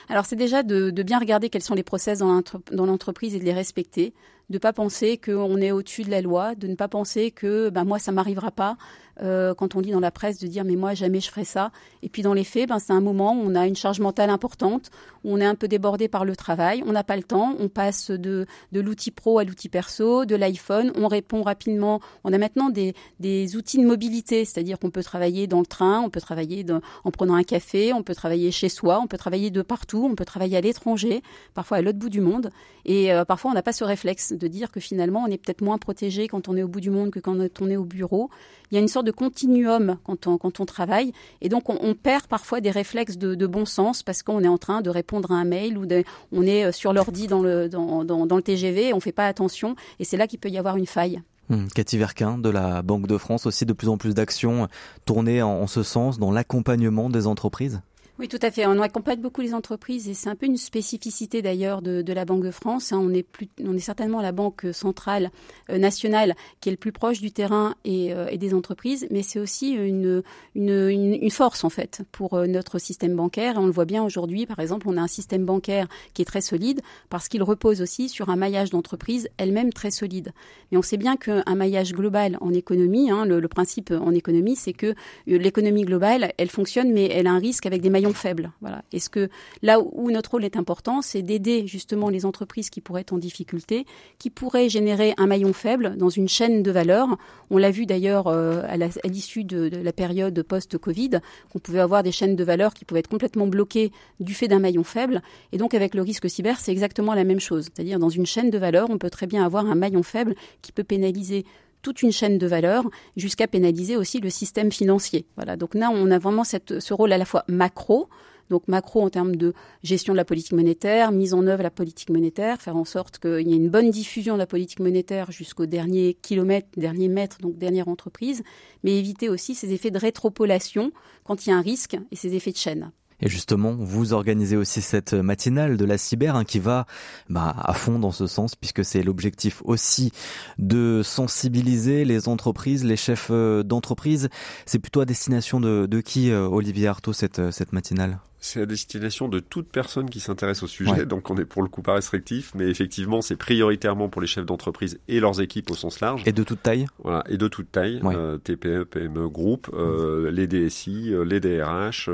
Alors 0.09 0.25
c'est 0.25 0.35
déjà 0.35 0.63
de, 0.63 0.91
bien 1.03 1.19
regarder 1.19 1.49
quels 1.49 1.63
sont 1.63 1.75
les 1.75 1.83
process 1.83 2.19
dans 2.19 2.85
l'entreprise 2.85 3.35
et 3.35 3.39
de 3.39 3.43
les 3.43 3.53
respecter. 3.53 4.13
De 4.49 4.55
ne 4.55 4.59
pas 4.59 4.71
penser 4.71 5.17
qu'on 5.17 5.57
est 5.57 5.71
au-dessus 5.71 6.03
de 6.03 6.11
la 6.11 6.21
loi, 6.21 6.55
de 6.55 6.67
ne 6.67 6.75
pas 6.75 6.87
penser 6.87 7.31
que 7.31 7.69
ben, 7.69 7.83
moi 7.83 7.99
ça 7.99 8.13
m'arrivera 8.13 8.51
pas, 8.51 8.77
euh, 9.21 9.53
quand 9.53 9.75
on 9.75 9.79
lit 9.79 9.91
dans 9.91 9.99
la 9.99 10.11
presse 10.11 10.39
de 10.39 10.47
dire 10.47 10.63
mais 10.63 10.75
moi 10.75 10.93
jamais 10.93 11.19
je 11.19 11.29
ferai 11.29 11.45
ça. 11.45 11.71
Et 12.03 12.09
puis 12.09 12.21
dans 12.21 12.33
les 12.33 12.43
faits, 12.43 12.69
ben, 12.69 12.79
c'est 12.79 12.93
un 12.93 13.01
moment 13.01 13.33
où 13.33 13.41
on 13.43 13.55
a 13.55 13.67
une 13.67 13.75
charge 13.75 13.99
mentale 13.99 14.29
importante, 14.29 14.91
où 15.23 15.33
on 15.33 15.39
est 15.39 15.45
un 15.45 15.55
peu 15.55 15.67
débordé 15.67 16.07
par 16.07 16.25
le 16.25 16.35
travail, 16.35 16.83
on 16.85 16.91
n'a 16.91 17.03
pas 17.03 17.15
le 17.15 17.23
temps, 17.23 17.55
on 17.59 17.69
passe 17.69 18.11
de, 18.11 18.45
de 18.71 18.79
l'outil 18.79 19.11
pro 19.11 19.39
à 19.39 19.43
l'outil 19.43 19.69
perso, 19.69 20.25
de 20.25 20.35
l'iPhone, 20.35 20.91
on 20.95 21.07
répond 21.07 21.41
rapidement. 21.41 21.99
On 22.23 22.33
a 22.33 22.37
maintenant 22.37 22.69
des, 22.69 22.93
des 23.19 23.55
outils 23.55 23.77
de 23.77 23.85
mobilité, 23.85 24.45
c'est-à-dire 24.45 24.79
qu'on 24.79 24.91
peut 24.91 25.03
travailler 25.03 25.47
dans 25.47 25.59
le 25.59 25.65
train, 25.65 26.01
on 26.01 26.09
peut 26.09 26.21
travailler 26.21 26.65
en 27.03 27.11
prenant 27.11 27.35
un 27.35 27.43
café, 27.43 27.93
on 27.93 28.03
peut 28.03 28.15
travailler 28.15 28.51
chez 28.51 28.69
soi, 28.69 28.99
on 29.01 29.07
peut 29.07 29.17
travailler 29.17 29.49
de 29.49 29.61
partout, 29.61 30.07
on 30.09 30.15
peut 30.15 30.25
travailler 30.25 30.57
à 30.57 30.61
l'étranger, 30.61 31.21
parfois 31.53 31.77
à 31.77 31.81
l'autre 31.81 31.99
bout 31.99 32.09
du 32.09 32.21
monde. 32.21 32.51
Et 32.85 33.11
euh, 33.11 33.25
parfois 33.25 33.51
on 33.51 33.53
n'a 33.53 33.63
pas 33.63 33.73
ce 33.73 33.83
réflexe 33.83 34.33
de 34.33 34.47
dire 34.47 34.71
que 34.71 34.79
finalement 34.79 35.23
on 35.23 35.27
est 35.27 35.37
peut-être 35.37 35.61
moins 35.61 35.77
protégé 35.77 36.27
quand 36.27 36.47
on 36.47 36.55
est 36.55 36.63
au 36.63 36.67
bout 36.67 36.81
du 36.81 36.89
monde 36.89 37.11
que 37.11 37.19
quand 37.19 37.37
on 37.61 37.69
est 37.69 37.77
au 37.77 37.85
bureau. 37.85 38.29
Il 38.71 38.75
y 38.75 38.77
a 38.77 38.81
une 38.81 38.87
sorte 38.87 39.06
de 39.07 39.11
continuum 39.11 39.97
quand 40.03 40.27
on, 40.27 40.65
travaille. 40.65 41.13
Et 41.41 41.47
donc, 41.47 41.69
on, 41.69 41.95
perd 41.95 42.27
parfois 42.27 42.59
des 42.59 42.71
réflexes 42.71 43.17
de, 43.17 43.47
bon 43.47 43.65
sens 43.65 44.03
parce 44.03 44.21
qu'on 44.21 44.43
est 44.43 44.49
en 44.49 44.57
train 44.57 44.81
de 44.81 44.89
répondre 44.89 45.31
à 45.31 45.35
un 45.35 45.45
mail 45.45 45.77
ou 45.77 45.85
on 46.33 46.41
est 46.43 46.65
euh, 46.65 46.71
sur 46.73 46.91
l'ordi 46.91 47.27
dans 47.27 47.41
le, 47.41 47.69
dans, 47.69 48.03
le 48.03 48.41
TGV 48.41 48.89
et 48.89 48.93
on 48.93 48.97
ne 48.97 49.01
fait 49.01 49.13
pas 49.13 49.27
attention. 49.27 49.75
Et 49.99 50.03
c'est 50.03 50.17
là 50.17 50.27
qu'il 50.27 50.39
peut 50.39 50.49
y 50.49 50.57
avoir 50.57 50.75
une 50.75 50.85
faille. 50.85 51.21
Hum, 51.49 51.69
Cathy 51.73 51.97
Verquin 51.97 52.37
de 52.37 52.49
la 52.49 52.81
Banque 52.81 53.07
de 53.07 53.17
France 53.17 53.45
aussi 53.45 53.65
de 53.65 53.71
plus 53.71 53.87
en 53.87 53.97
plus 53.97 54.13
d'actions 54.13 54.67
tournées 55.05 55.41
en 55.41 55.65
ce 55.67 55.81
sens 55.81 56.19
dans 56.19 56.31
l'accompagnement 56.31 57.09
des 57.09 57.25
entreprises? 57.25 57.79
Oui, 58.19 58.27
tout 58.27 58.39
à 58.41 58.49
fait. 58.49 58.65
On 58.65 58.81
accompagne 58.81 59.21
beaucoup 59.21 59.41
les 59.41 59.53
entreprises 59.53 60.09
et 60.09 60.15
c'est 60.15 60.29
un 60.29 60.35
peu 60.35 60.47
une 60.47 60.57
spécificité 60.57 61.43
d'ailleurs 61.43 61.83
de, 61.83 62.13
la 62.13 62.25
Banque 62.25 62.43
de 62.43 62.49
France. 62.49 62.91
Hein. 62.91 62.99
On 62.99 63.13
est, 63.13 63.21
plus, 63.21 63.47
on 63.63 63.75
est 63.75 63.79
certainement 63.79 64.21
la 64.21 64.31
banque 64.31 64.65
centrale 64.71 65.29
euh, 65.69 65.77
nationale 65.77 66.33
qui 66.59 66.69
est 66.69 66.71
le 66.71 66.77
plus 66.77 66.91
proche 66.91 67.21
du 67.21 67.31
terrain 67.31 67.75
et, 67.85 68.13
euh, 68.13 68.35
des 68.35 68.55
entreprises, 68.55 69.07
mais 69.11 69.21
c'est 69.21 69.39
aussi 69.39 69.71
une, 69.71 70.23
une, 70.55 71.29
force 71.29 71.63
en 71.63 71.69
fait 71.69 72.01
pour 72.11 72.33
euh, 72.33 72.47
notre 72.47 72.79
système 72.79 73.15
bancaire. 73.15 73.55
On 73.57 73.67
le 73.67 73.71
voit 73.71 73.85
bien 73.85 74.03
aujourd'hui, 74.03 74.47
par 74.47 74.59
exemple, 74.59 74.87
on 74.89 74.97
a 74.97 75.01
un 75.01 75.07
système 75.07 75.45
bancaire 75.45 75.87
qui 76.15 76.23
est 76.23 76.25
très 76.25 76.41
solide 76.41 76.81
parce 77.09 77.27
qu'il 77.27 77.43
repose 77.43 77.81
aussi 77.81 78.09
sur 78.09 78.29
un 78.29 78.35
maillage 78.35 78.71
d'entreprises 78.71 79.29
elle-même 79.37 79.71
très 79.71 79.91
solide. 79.91 80.33
Mais 80.71 80.79
on 80.79 80.81
sait 80.81 80.97
bien 80.97 81.17
qu'un 81.17 81.55
maillage 81.55 81.93
global 81.93 82.37
en 82.41 82.51
économie, 82.51 83.11
hein, 83.11 83.25
le, 83.25 83.39
le 83.39 83.47
principe 83.47 83.91
en 83.91 84.11
économie, 84.11 84.55
c'est 84.55 84.73
que 84.73 84.95
l'économie 85.27 85.83
globale, 85.83 86.33
elle 86.37 86.49
fonctionne, 86.49 86.91
mais 86.91 87.05
elle 87.05 87.27
a 87.27 87.31
un 87.31 87.39
risque 87.39 87.67
avec 87.67 87.81
des 87.81 87.91
maillons 87.91 88.06
faibles. 88.13 88.51
Voilà. 88.61 88.83
Est-ce 88.91 89.09
que 89.09 89.29
là 89.61 89.79
où 89.79 90.11
notre 90.11 90.31
rôle 90.31 90.45
est 90.45 90.57
important, 90.57 91.01
c'est 91.01 91.21
d'aider 91.21 91.67
justement 91.67 92.09
les 92.09 92.25
entreprises 92.25 92.69
qui 92.69 92.81
pourraient 92.81 93.01
être 93.01 93.13
en 93.13 93.17
difficulté, 93.17 93.85
qui 94.19 94.29
pourraient 94.29 94.69
générer 94.69 95.13
un 95.17 95.27
maillon 95.27 95.53
faible 95.53 95.95
dans 95.97 96.09
une 96.09 96.27
chaîne 96.27 96.63
de 96.63 96.71
valeur. 96.71 97.17
On 97.49 97.57
l'a 97.57 97.71
vu 97.71 97.85
d'ailleurs 97.85 98.27
euh, 98.27 98.63
à 98.67 99.07
l'issue 99.07 99.43
de, 99.43 99.69
la 99.69 99.93
période 99.93 100.41
post-Covid, 100.43 101.19
qu'on 101.51 101.59
pouvait 101.59 101.79
avoir 101.79 102.03
des 102.03 102.11
chaînes 102.11 102.35
de 102.35 102.43
valeur 102.43 102.73
qui 102.73 102.85
pouvaient 102.85 102.99
être 102.99 103.09
complètement 103.09 103.47
bloquées 103.47 103.91
du 104.19 104.33
fait 104.33 104.47
d'un 104.47 104.59
maillon 104.59 104.83
faible. 104.83 105.21
Et 105.51 105.57
donc 105.57 105.73
avec 105.73 105.95
le 105.95 106.01
risque 106.01 106.29
cyber, 106.29 106.59
c'est 106.59 106.71
exactement 106.71 107.13
la 107.13 107.23
même 107.23 107.39
chose. 107.39 107.65
C'est-à-dire 107.65 107.99
dans 107.99 108.09
une 108.09 108.25
chaîne 108.25 108.49
de 108.49 108.57
valeur, 108.57 108.89
on 108.89 108.97
peut 108.97 109.09
très 109.09 109.27
bien 109.27 109.45
avoir 109.45 109.65
un 109.65 109.75
maillon 109.75 110.03
faible 110.03 110.35
qui 110.61 110.71
peut 110.71 110.83
pénaliser 110.83 111.45
toute 111.87 112.01
une 112.01 112.11
chaîne 112.11 112.37
de 112.37 112.47
valeur 112.47 112.83
jusqu'à 113.15 113.47
pénaliser 113.47 113.95
aussi 113.95 114.19
le 114.19 114.29
système 114.29 114.73
financier. 114.73 115.25
Voilà. 115.37 115.55
Donc 115.55 115.73
là, 115.73 115.89
on 115.89 116.11
a 116.11 116.19
vraiment 116.19 116.43
ce 116.43 116.93
rôle 116.93 117.13
à 117.13 117.17
la 117.17 117.23
fois 117.23 117.45
macro 117.47 118.09
Donc 118.49 118.67
macro 118.67 119.01
en 119.01 119.09
termes 119.09 119.37
de 119.37 119.53
gestion 119.83 120.11
de 120.11 120.17
la 120.17 120.25
politique 120.25 120.51
monétaire, 120.51 121.13
mise 121.13 121.33
en 121.33 121.47
œuvre 121.47 121.59
de 121.59 121.63
la 121.63 121.69
politique 121.69 122.09
monétaire, 122.09 122.61
faire 122.61 122.75
en 122.75 122.83
sorte 122.83 123.19
qu'il 123.19 123.47
y 123.47 123.53
ait 123.53 123.55
une 123.55 123.69
bonne 123.69 123.89
diffusion 123.89 124.33
de 124.33 124.39
la 124.39 124.47
politique 124.47 124.81
monétaire 124.81 125.31
jusqu'au 125.31 125.65
dernier 125.65 126.17
kilomètre, 126.21 126.67
dernier 126.75 127.07
mètre, 127.07 127.37
donc 127.37 127.57
dernière 127.57 127.87
entreprise, 127.87 128.43
mais 128.83 128.99
éviter 128.99 129.29
aussi 129.29 129.55
ces 129.55 129.71
effets 129.71 129.91
de 129.91 129.97
rétropolation 129.97 130.91
quand 131.23 131.45
il 131.45 131.51
y 131.51 131.53
a 131.53 131.55
un 131.55 131.61
risque 131.61 131.97
et 132.11 132.17
ces 132.17 132.35
effets 132.35 132.51
de 132.51 132.57
chaîne. 132.57 132.91
Et 133.19 133.29
justement, 133.29 133.75
vous 133.79 134.13
organisez 134.13 134.55
aussi 134.55 134.81
cette 134.81 135.13
matinale 135.13 135.77
de 135.77 135.85
la 135.85 135.97
cyber 135.97 136.35
hein, 136.35 136.45
qui 136.45 136.59
va 136.59 136.85
bah, 137.29 137.55
à 137.57 137.73
fond 137.73 137.97
dans 137.97 138.11
ce 138.11 138.27
sens, 138.27 138.55
puisque 138.55 138.85
c'est 138.85 139.01
l'objectif 139.01 139.61
aussi 139.65 140.11
de 140.59 141.01
sensibiliser 141.03 142.05
les 142.05 142.27
entreprises, 142.27 142.83
les 142.83 142.97
chefs 142.97 143.29
euh, 143.31 143.63
d'entreprise. 143.63 144.29
C'est 144.65 144.79
plutôt 144.79 145.01
à 145.01 145.05
destination 145.05 145.59
de, 145.59 146.01
qui, 146.01 146.29
euh, 146.29 146.47
Olivier 146.47 146.87
Artaud, 146.87 147.13
cette, 147.13 147.51
cette 147.51 147.73
matinale? 147.73 148.19
C'est 148.47 148.61
à 148.61 148.65
destination 148.65 149.27
de 149.27 149.39
toute 149.39 149.67
personne 149.67 150.09
qui 150.09 150.19
s'intéresse 150.19 150.63
au 150.63 150.67
sujet, 150.67 151.05
donc 151.05 151.29
on 151.29 151.37
est 151.37 151.45
pour 151.45 151.61
le 151.61 151.69
coup 151.69 151.81
pas 151.81 151.93
restrictif, 151.93 152.53
mais 152.55 152.69
effectivement 152.69 153.21
c'est 153.21 153.35
prioritairement 153.35 154.09
pour 154.09 154.21
les 154.21 154.27
chefs 154.27 154.45
d'entreprise 154.45 154.99
et 155.07 155.19
leurs 155.19 155.41
équipes 155.41 155.69
au 155.69 155.75
sens 155.75 155.99
large. 155.99 156.23
Et 156.25 156.31
de 156.31 156.43
toute 156.43 156.63
taille? 156.63 156.87
Voilà, 157.03 157.23
et 157.29 157.37
de 157.37 157.47
toute 157.47 157.71
taille, 157.71 158.01
euh, 158.05 158.37
TPE, 158.37 158.85
PME, 158.85 159.27
groupe, 159.27 159.69
euh, 159.73 160.31
les 160.31 160.47
DSI, 160.47 161.13
euh, 161.13 161.23
les 161.23 161.39
DRH, 161.39 162.09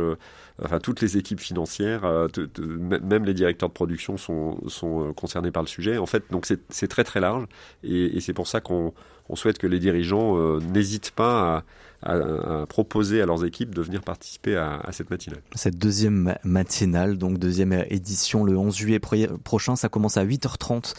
enfin 0.61 0.79
toutes 0.79 1.01
les 1.01 1.17
équipes 1.17 1.39
financières, 1.39 2.03
même 2.57 3.25
les 3.25 3.33
directeurs 3.33 3.69
de 3.69 3.73
production 3.73 4.17
sont, 4.17 4.57
sont 4.67 5.13
concernés 5.13 5.51
par 5.51 5.63
le 5.63 5.67
sujet. 5.67 5.97
En 5.97 6.05
fait, 6.05 6.23
donc 6.31 6.45
c'est 6.45 6.87
très 6.87 7.03
très 7.03 7.19
large, 7.19 7.45
et, 7.83 8.17
et 8.17 8.19
c'est 8.19 8.33
pour 8.33 8.47
ça 8.47 8.59
qu'on 8.59 8.93
on 9.29 9.35
souhaite 9.35 9.57
que 9.57 9.67
les 9.67 9.79
dirigeants 9.79 10.59
n'hésitent 10.59 11.11
pas 11.11 11.57
à 11.57 11.63
à, 12.05 12.65
proposer 12.67 13.21
à 13.21 13.25
leurs 13.25 13.45
équipes 13.45 13.73
de 13.73 13.81
venir 13.81 14.01
participer 14.01 14.55
à, 14.55 14.79
à, 14.79 14.91
cette 14.91 15.09
matinale. 15.09 15.41
Cette 15.55 15.77
deuxième 15.77 16.35
matinale, 16.43 17.17
donc 17.17 17.37
deuxième 17.37 17.73
édition 17.89 18.43
le 18.43 18.57
11 18.57 18.75
juillet 18.75 18.99
prochain, 19.43 19.75
ça 19.75 19.89
commence 19.89 20.17
à 20.17 20.25
8h30. 20.25 20.93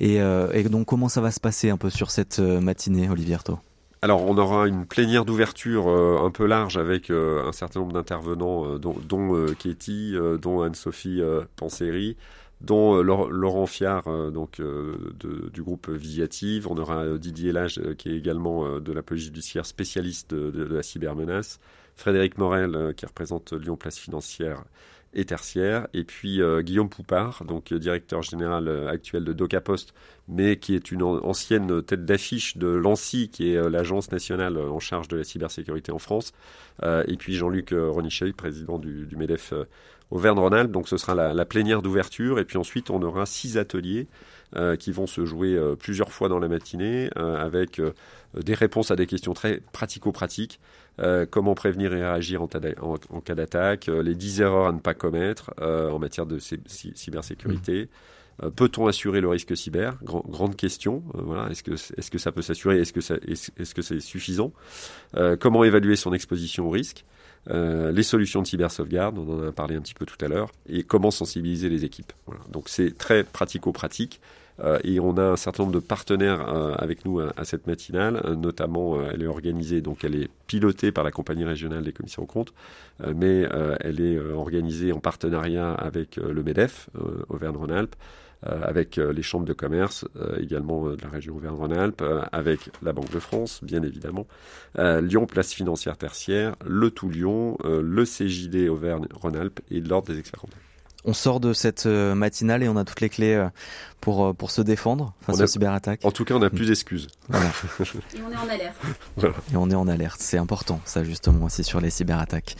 Et, 0.00 0.20
euh, 0.20 0.50
et 0.52 0.64
donc 0.64 0.86
comment 0.86 1.08
ça 1.08 1.20
va 1.20 1.30
se 1.30 1.40
passer 1.40 1.70
un 1.70 1.76
peu 1.76 1.90
sur 1.90 2.10
cette 2.10 2.38
euh, 2.38 2.60
matinée, 2.60 3.08
Olivier 3.08 3.34
Artaud? 3.34 3.58
Alors, 4.02 4.24
on 4.24 4.36
aura 4.36 4.68
une 4.68 4.86
plénière 4.86 5.24
d'ouverture 5.24 5.88
euh, 5.88 6.18
un 6.22 6.30
peu 6.30 6.46
large 6.46 6.76
avec 6.76 7.10
euh, 7.10 7.44
un 7.44 7.52
certain 7.52 7.80
nombre 7.80 7.92
d'intervenants, 7.92 8.66
euh, 8.66 8.78
dont, 8.78 8.94
dont 9.02 9.46
Katie, 9.58 10.14
dont 10.40 10.62
Anne-Sophie 10.62 11.20
Panseri, 11.56 12.16
dont 12.60 13.02
Laurent 13.02 13.66
Fiard, 13.66 14.04
donc 14.32 14.60
de, 14.60 15.50
du 15.52 15.62
groupe 15.62 15.90
Visiative. 15.90 16.68
On 16.68 16.78
aura 16.78 17.18
Didier 17.18 17.52
Lage, 17.52 17.80
qui 17.98 18.10
est 18.10 18.16
également 18.16 18.80
de 18.80 18.92
la 18.92 19.02
police 19.02 19.24
judiciaire 19.24 19.66
spécialiste 19.66 20.34
de 20.34 20.64
la 20.64 20.82
cybermenace. 20.82 21.60
Frédéric 21.96 22.38
Morel, 22.38 22.94
qui 22.96 23.06
représente 23.06 23.52
Lyon 23.52 23.76
Place 23.76 23.98
Financière 23.98 24.64
et 25.16 25.24
tertiaire. 25.24 25.88
Et 25.94 26.04
puis 26.04 26.40
euh, 26.40 26.62
Guillaume 26.62 26.90
Poupard, 26.90 27.44
donc 27.44 27.72
euh, 27.72 27.78
directeur 27.78 28.22
général 28.22 28.68
euh, 28.68 28.88
actuel 28.88 29.24
de 29.24 29.32
DocaPost, 29.32 29.94
mais 30.28 30.58
qui 30.58 30.74
est 30.74 30.92
une 30.92 31.02
ancienne 31.02 31.82
tête 31.82 32.04
d'affiche 32.04 32.58
de 32.58 32.68
l'ANSI, 32.68 33.30
qui 33.30 33.52
est 33.52 33.70
l'agence 33.70 34.12
nationale 34.12 34.58
en 34.58 34.78
charge 34.78 35.08
de 35.08 35.16
la 35.16 35.24
cybersécurité 35.24 35.92
en 35.92 35.98
France. 35.98 36.32
et 36.82 37.16
puis 37.16 37.34
Jean-Luc 37.36 37.72
Ronicheuil, 37.72 38.32
président 38.32 38.80
du, 38.80 39.06
MEDEF 39.16 39.54
Auvergne-Rhône-Alpes. 40.10 40.72
Donc 40.72 40.88
ce 40.88 40.96
sera 40.96 41.14
la, 41.14 41.32
la 41.32 41.44
plénière 41.44 41.80
d'ouverture. 41.80 42.40
Et 42.40 42.44
puis 42.44 42.58
ensuite, 42.58 42.90
on 42.90 43.00
aura 43.02 43.24
six 43.24 43.56
ateliers 43.56 44.08
qui 44.80 44.90
vont 44.90 45.06
se 45.06 45.24
jouer 45.24 45.56
plusieurs 45.78 46.10
fois 46.10 46.28
dans 46.28 46.40
la 46.40 46.48
matinée, 46.48 47.08
avec 47.14 47.80
des 48.34 48.54
réponses 48.54 48.90
à 48.90 48.96
des 48.96 49.06
questions 49.06 49.32
très 49.32 49.60
pratico-pratiques. 49.72 50.58
Euh, 50.98 51.26
comment 51.28 51.54
prévenir 51.54 51.92
et 51.92 52.02
réagir 52.02 52.42
en, 52.42 52.48
en, 53.10 53.20
cas 53.20 53.34
d'attaque, 53.34 53.88
euh, 53.88 54.02
les 54.02 54.14
10 54.14 54.40
erreurs 54.40 54.68
à 54.68 54.72
ne 54.72 54.78
pas 54.78 54.94
commettre 54.94 55.52
euh, 55.60 55.90
en 55.90 55.98
matière 55.98 56.26
de 56.26 56.38
cybersécurité. 56.38 57.84
Mmh. 57.84 58.50
Peut-on 58.50 58.86
assurer 58.86 59.22
le 59.22 59.28
risque 59.28 59.56
cyber? 59.56 59.96
Grande 60.02 60.56
question. 60.56 61.02
voilà, 61.14 61.50
est-ce 61.50 61.62
que 61.62 61.72
est-ce 61.72 62.10
que 62.10 62.18
ça 62.18 62.32
peut 62.32 62.42
s'assurer? 62.42 62.78
Est-ce 62.78 62.92
que 62.92 63.00
est-ce 63.00 63.74
que 63.74 63.80
c'est 63.80 63.98
suffisant? 63.98 64.52
Comment 65.40 65.64
évaluer 65.64 65.96
son 65.96 66.12
exposition 66.12 66.66
au 66.66 66.70
risque? 66.70 67.06
Les 67.48 68.02
solutions 68.02 68.42
de 68.42 68.46
cyber 68.46 68.70
sauvegarde, 68.70 69.16
on 69.16 69.40
en 69.40 69.48
a 69.48 69.52
parlé 69.52 69.74
un 69.74 69.80
petit 69.80 69.94
peu 69.94 70.04
tout 70.04 70.22
à 70.22 70.28
l'heure, 70.28 70.50
et 70.68 70.82
comment 70.82 71.10
sensibiliser 71.10 71.70
les 71.70 71.86
équipes. 71.86 72.12
Voilà. 72.26 72.42
Donc 72.52 72.68
c'est 72.68 72.98
très 72.98 73.24
pratico-pratique. 73.24 74.20
Euh, 74.20 74.36
et 74.84 75.00
on 75.00 75.16
a 75.18 75.22
un 75.22 75.36
certain 75.36 75.64
nombre 75.64 75.74
de 75.74 75.80
partenaires 75.80 76.48
euh, 76.48 76.74
avec 76.76 77.04
nous 77.04 77.20
à, 77.20 77.44
cette 77.44 77.66
matinale, 77.66 78.22
euh, 78.24 78.34
notamment 78.34 79.00
elle 79.02 79.22
est 79.22 79.26
organisée, 79.26 79.80
donc 79.80 80.04
elle 80.04 80.14
est 80.14 80.30
pilotée 80.46 80.92
par 80.92 81.04
la 81.04 81.10
compagnie 81.10 81.44
régionale 81.44 81.82
des 81.82 81.92
commissions 81.92 82.22
aux 82.22 82.26
comptes, 82.26 82.54
mais 83.14 83.46
elle 83.80 84.00
est 84.00 84.18
organisée 84.18 84.92
en 84.92 85.00
partenariat 85.00 85.72
avec 85.72 86.16
le 86.16 86.42
MEDEF, 86.42 86.88
Auvergne-Rhône-Alpes, 87.28 87.96
avec 88.42 88.96
les 88.96 89.22
chambres 89.22 89.44
de 89.44 89.52
commerce 89.52 90.06
également 90.38 90.90
de 90.90 91.02
la 91.02 91.08
région 91.08 91.34
Auvergne-Rhône-Alpes, 91.36 92.02
avec 92.32 92.70
la 92.82 92.92
Banque 92.92 93.10
de 93.10 93.18
France, 93.18 93.60
bien 93.62 93.82
évidemment, 93.82 94.26
Lyon 94.78 95.26
Place 95.26 95.52
Financière 95.52 95.96
Tertiaire, 95.96 96.54
le 96.64 96.90
Tout 96.90 97.10
Lyon, 97.10 97.58
le 97.64 98.04
CJD 98.04 98.68
Auvergne-Rhône-Alpes 98.68 99.60
et 99.70 99.80
l'Ordre 99.80 100.12
des 100.12 100.18
experts 100.18 100.40
comptables 100.40 100.62
on 101.06 101.14
sort 101.14 101.40
de 101.40 101.52
cette 101.52 101.86
euh, 101.86 102.14
matinale 102.14 102.62
et 102.62 102.68
on 102.68 102.76
a 102.76 102.84
toutes 102.84 103.00
les 103.00 103.08
clés 103.08 103.34
euh, 103.34 103.48
pour, 104.00 104.26
euh, 104.26 104.32
pour 104.32 104.50
se 104.50 104.60
défendre 104.60 105.14
face 105.22 105.40
aux 105.40 105.46
cyberattaques. 105.46 106.04
En 106.04 106.10
tout 106.10 106.24
cas, 106.24 106.34
on 106.34 106.40
n'a 106.40 106.50
plus 106.50 106.66
d'excuses. 106.66 107.06
Voilà. 107.28 107.46
et 108.14 108.20
on 108.26 108.32
est 108.32 108.36
en 108.36 108.48
alerte. 108.48 108.76
Et 109.52 109.56
on 109.56 109.70
est 109.70 109.74
en 109.74 109.88
alerte. 109.88 110.20
C'est 110.20 110.38
important, 110.38 110.80
ça, 110.84 111.04
justement, 111.04 111.46
aussi 111.46 111.64
sur 111.64 111.80
les 111.80 111.90
cyberattaques. 111.90 112.56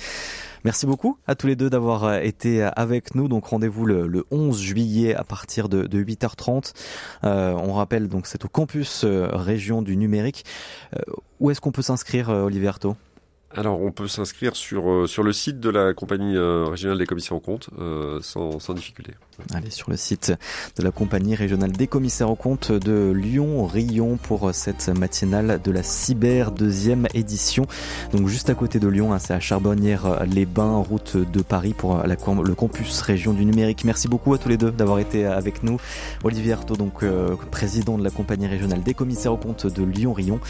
Merci 0.65 0.87
beaucoup 0.87 1.19
à 1.27 1.35
tous 1.35 1.47
les 1.47 1.55
deux 1.55 1.71
d'avoir 1.71 2.17
été 2.17 2.63
avec 2.63 3.15
nous. 3.15 3.29
Donc 3.29 3.47
rendez-vous 3.47 3.87
le, 3.87 4.25
11 4.33 4.61
juillet 4.61 5.15
à 5.15 5.23
partir 5.23 5.69
de, 5.69 5.87
8h30. 5.87 6.73
on 7.23 7.73
rappelle 7.73 8.09
donc 8.09 8.27
c'est 8.27 8.45
au 8.45 8.49
campus 8.49 9.05
région 9.05 9.81
du 9.81 9.97
numérique. 9.97 10.45
où 11.39 11.53
est-ce 11.53 11.61
qu'on 11.61 11.71
peut 11.71 11.83
s'inscrire, 11.83 12.31
Olivier 12.31 12.67
Artaud? 12.67 12.97
Alors, 13.57 13.81
on 13.81 13.90
peut 13.90 14.07
s'inscrire 14.07 14.55
sur, 14.55 14.90
euh, 14.90 15.07
sur 15.07 15.23
le 15.23 15.33
site 15.33 15.61
de 15.61 15.71
la 15.71 15.95
compagnie 15.95 16.37
euh, 16.37 16.66
régionale 16.66 16.99
des 16.99 17.07
commissaires 17.07 17.38
aux 17.38 17.40
comptes 17.40 17.71
euh, 17.79 18.21
sans, 18.21 18.61
sans, 18.61 18.75
difficulté. 18.75 19.14
Allez 19.55 19.70
sur 19.70 19.90
le 19.90 19.96
site 19.96 20.33
de 20.77 20.83
la 20.83 20.90
compagnie 20.90 21.35
régionale 21.35 21.72
des 21.72 21.87
commissaires 21.87 22.31
aux 22.31 22.37
comptes 22.37 22.72
de 22.72 23.12
Lyon-Rion 23.14 24.18
pour 24.22 24.51
cette 24.55 24.88
matinale 24.88 25.61
de 25.62 25.70
la 25.70 25.83
cyber 25.83 26.53
deuxième 26.53 27.07
édition. 27.14 27.66
Donc 28.12 28.29
juste 28.29 28.51
à 28.51 28.55
côté 28.55 28.79
de 28.79 28.88
Lyon, 28.88 29.12
hein, 29.12 29.18
c'est 29.18 29.35
à 29.35 29.40
Charbonnières-les-Bains, 29.40 30.77
route 30.77 31.16
de 31.16 31.42
Paris 31.42 31.75
pour 31.77 31.99
la, 31.99 32.16
le 32.16 32.55
campus 32.55 33.01
région 33.03 33.33
du 33.33 33.44
numérique. 33.44 33.85
Merci 33.85 34.09
beaucoup 34.09 34.35
à 34.35 34.38
tous 34.38 34.49
les 34.49 34.57
deux 34.57 34.70
d'avoir 34.70 34.99
été 34.99 35.27
avec 35.27 35.62
nous. 35.62 35.79
Olivier 36.25 36.53
Artaud, 36.53 36.77
donc 36.77 37.05
président 37.51 37.99
de 37.99 38.05
la 38.05 38.11
compagnie 38.11 38.46
régionale 38.46 38.83
des 38.83 38.94
commissaires 38.94 39.33
aux 39.33 39.38
comptes 39.38 39.66
de 39.66 39.85
Lyon-Rion 39.85 40.40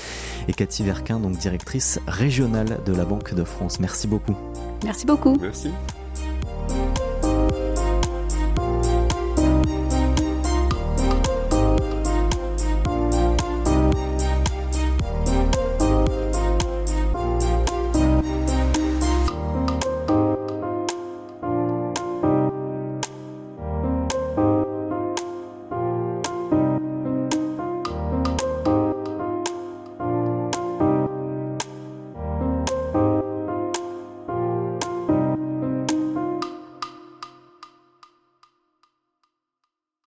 et 0.48 0.52
Cathy 0.52 0.82
Verquin, 0.82 1.18
donc 1.18 1.36
directrice 1.38 2.00
régionale 2.06 2.80
de 2.84 2.92
la 2.92 3.04
Banque 3.04 3.34
de 3.34 3.44
France. 3.44 3.80
Merci 3.80 4.06
beaucoup. 4.06 4.36
Merci 4.84 5.06
beaucoup. 5.06 5.36
Merci. 5.40 5.70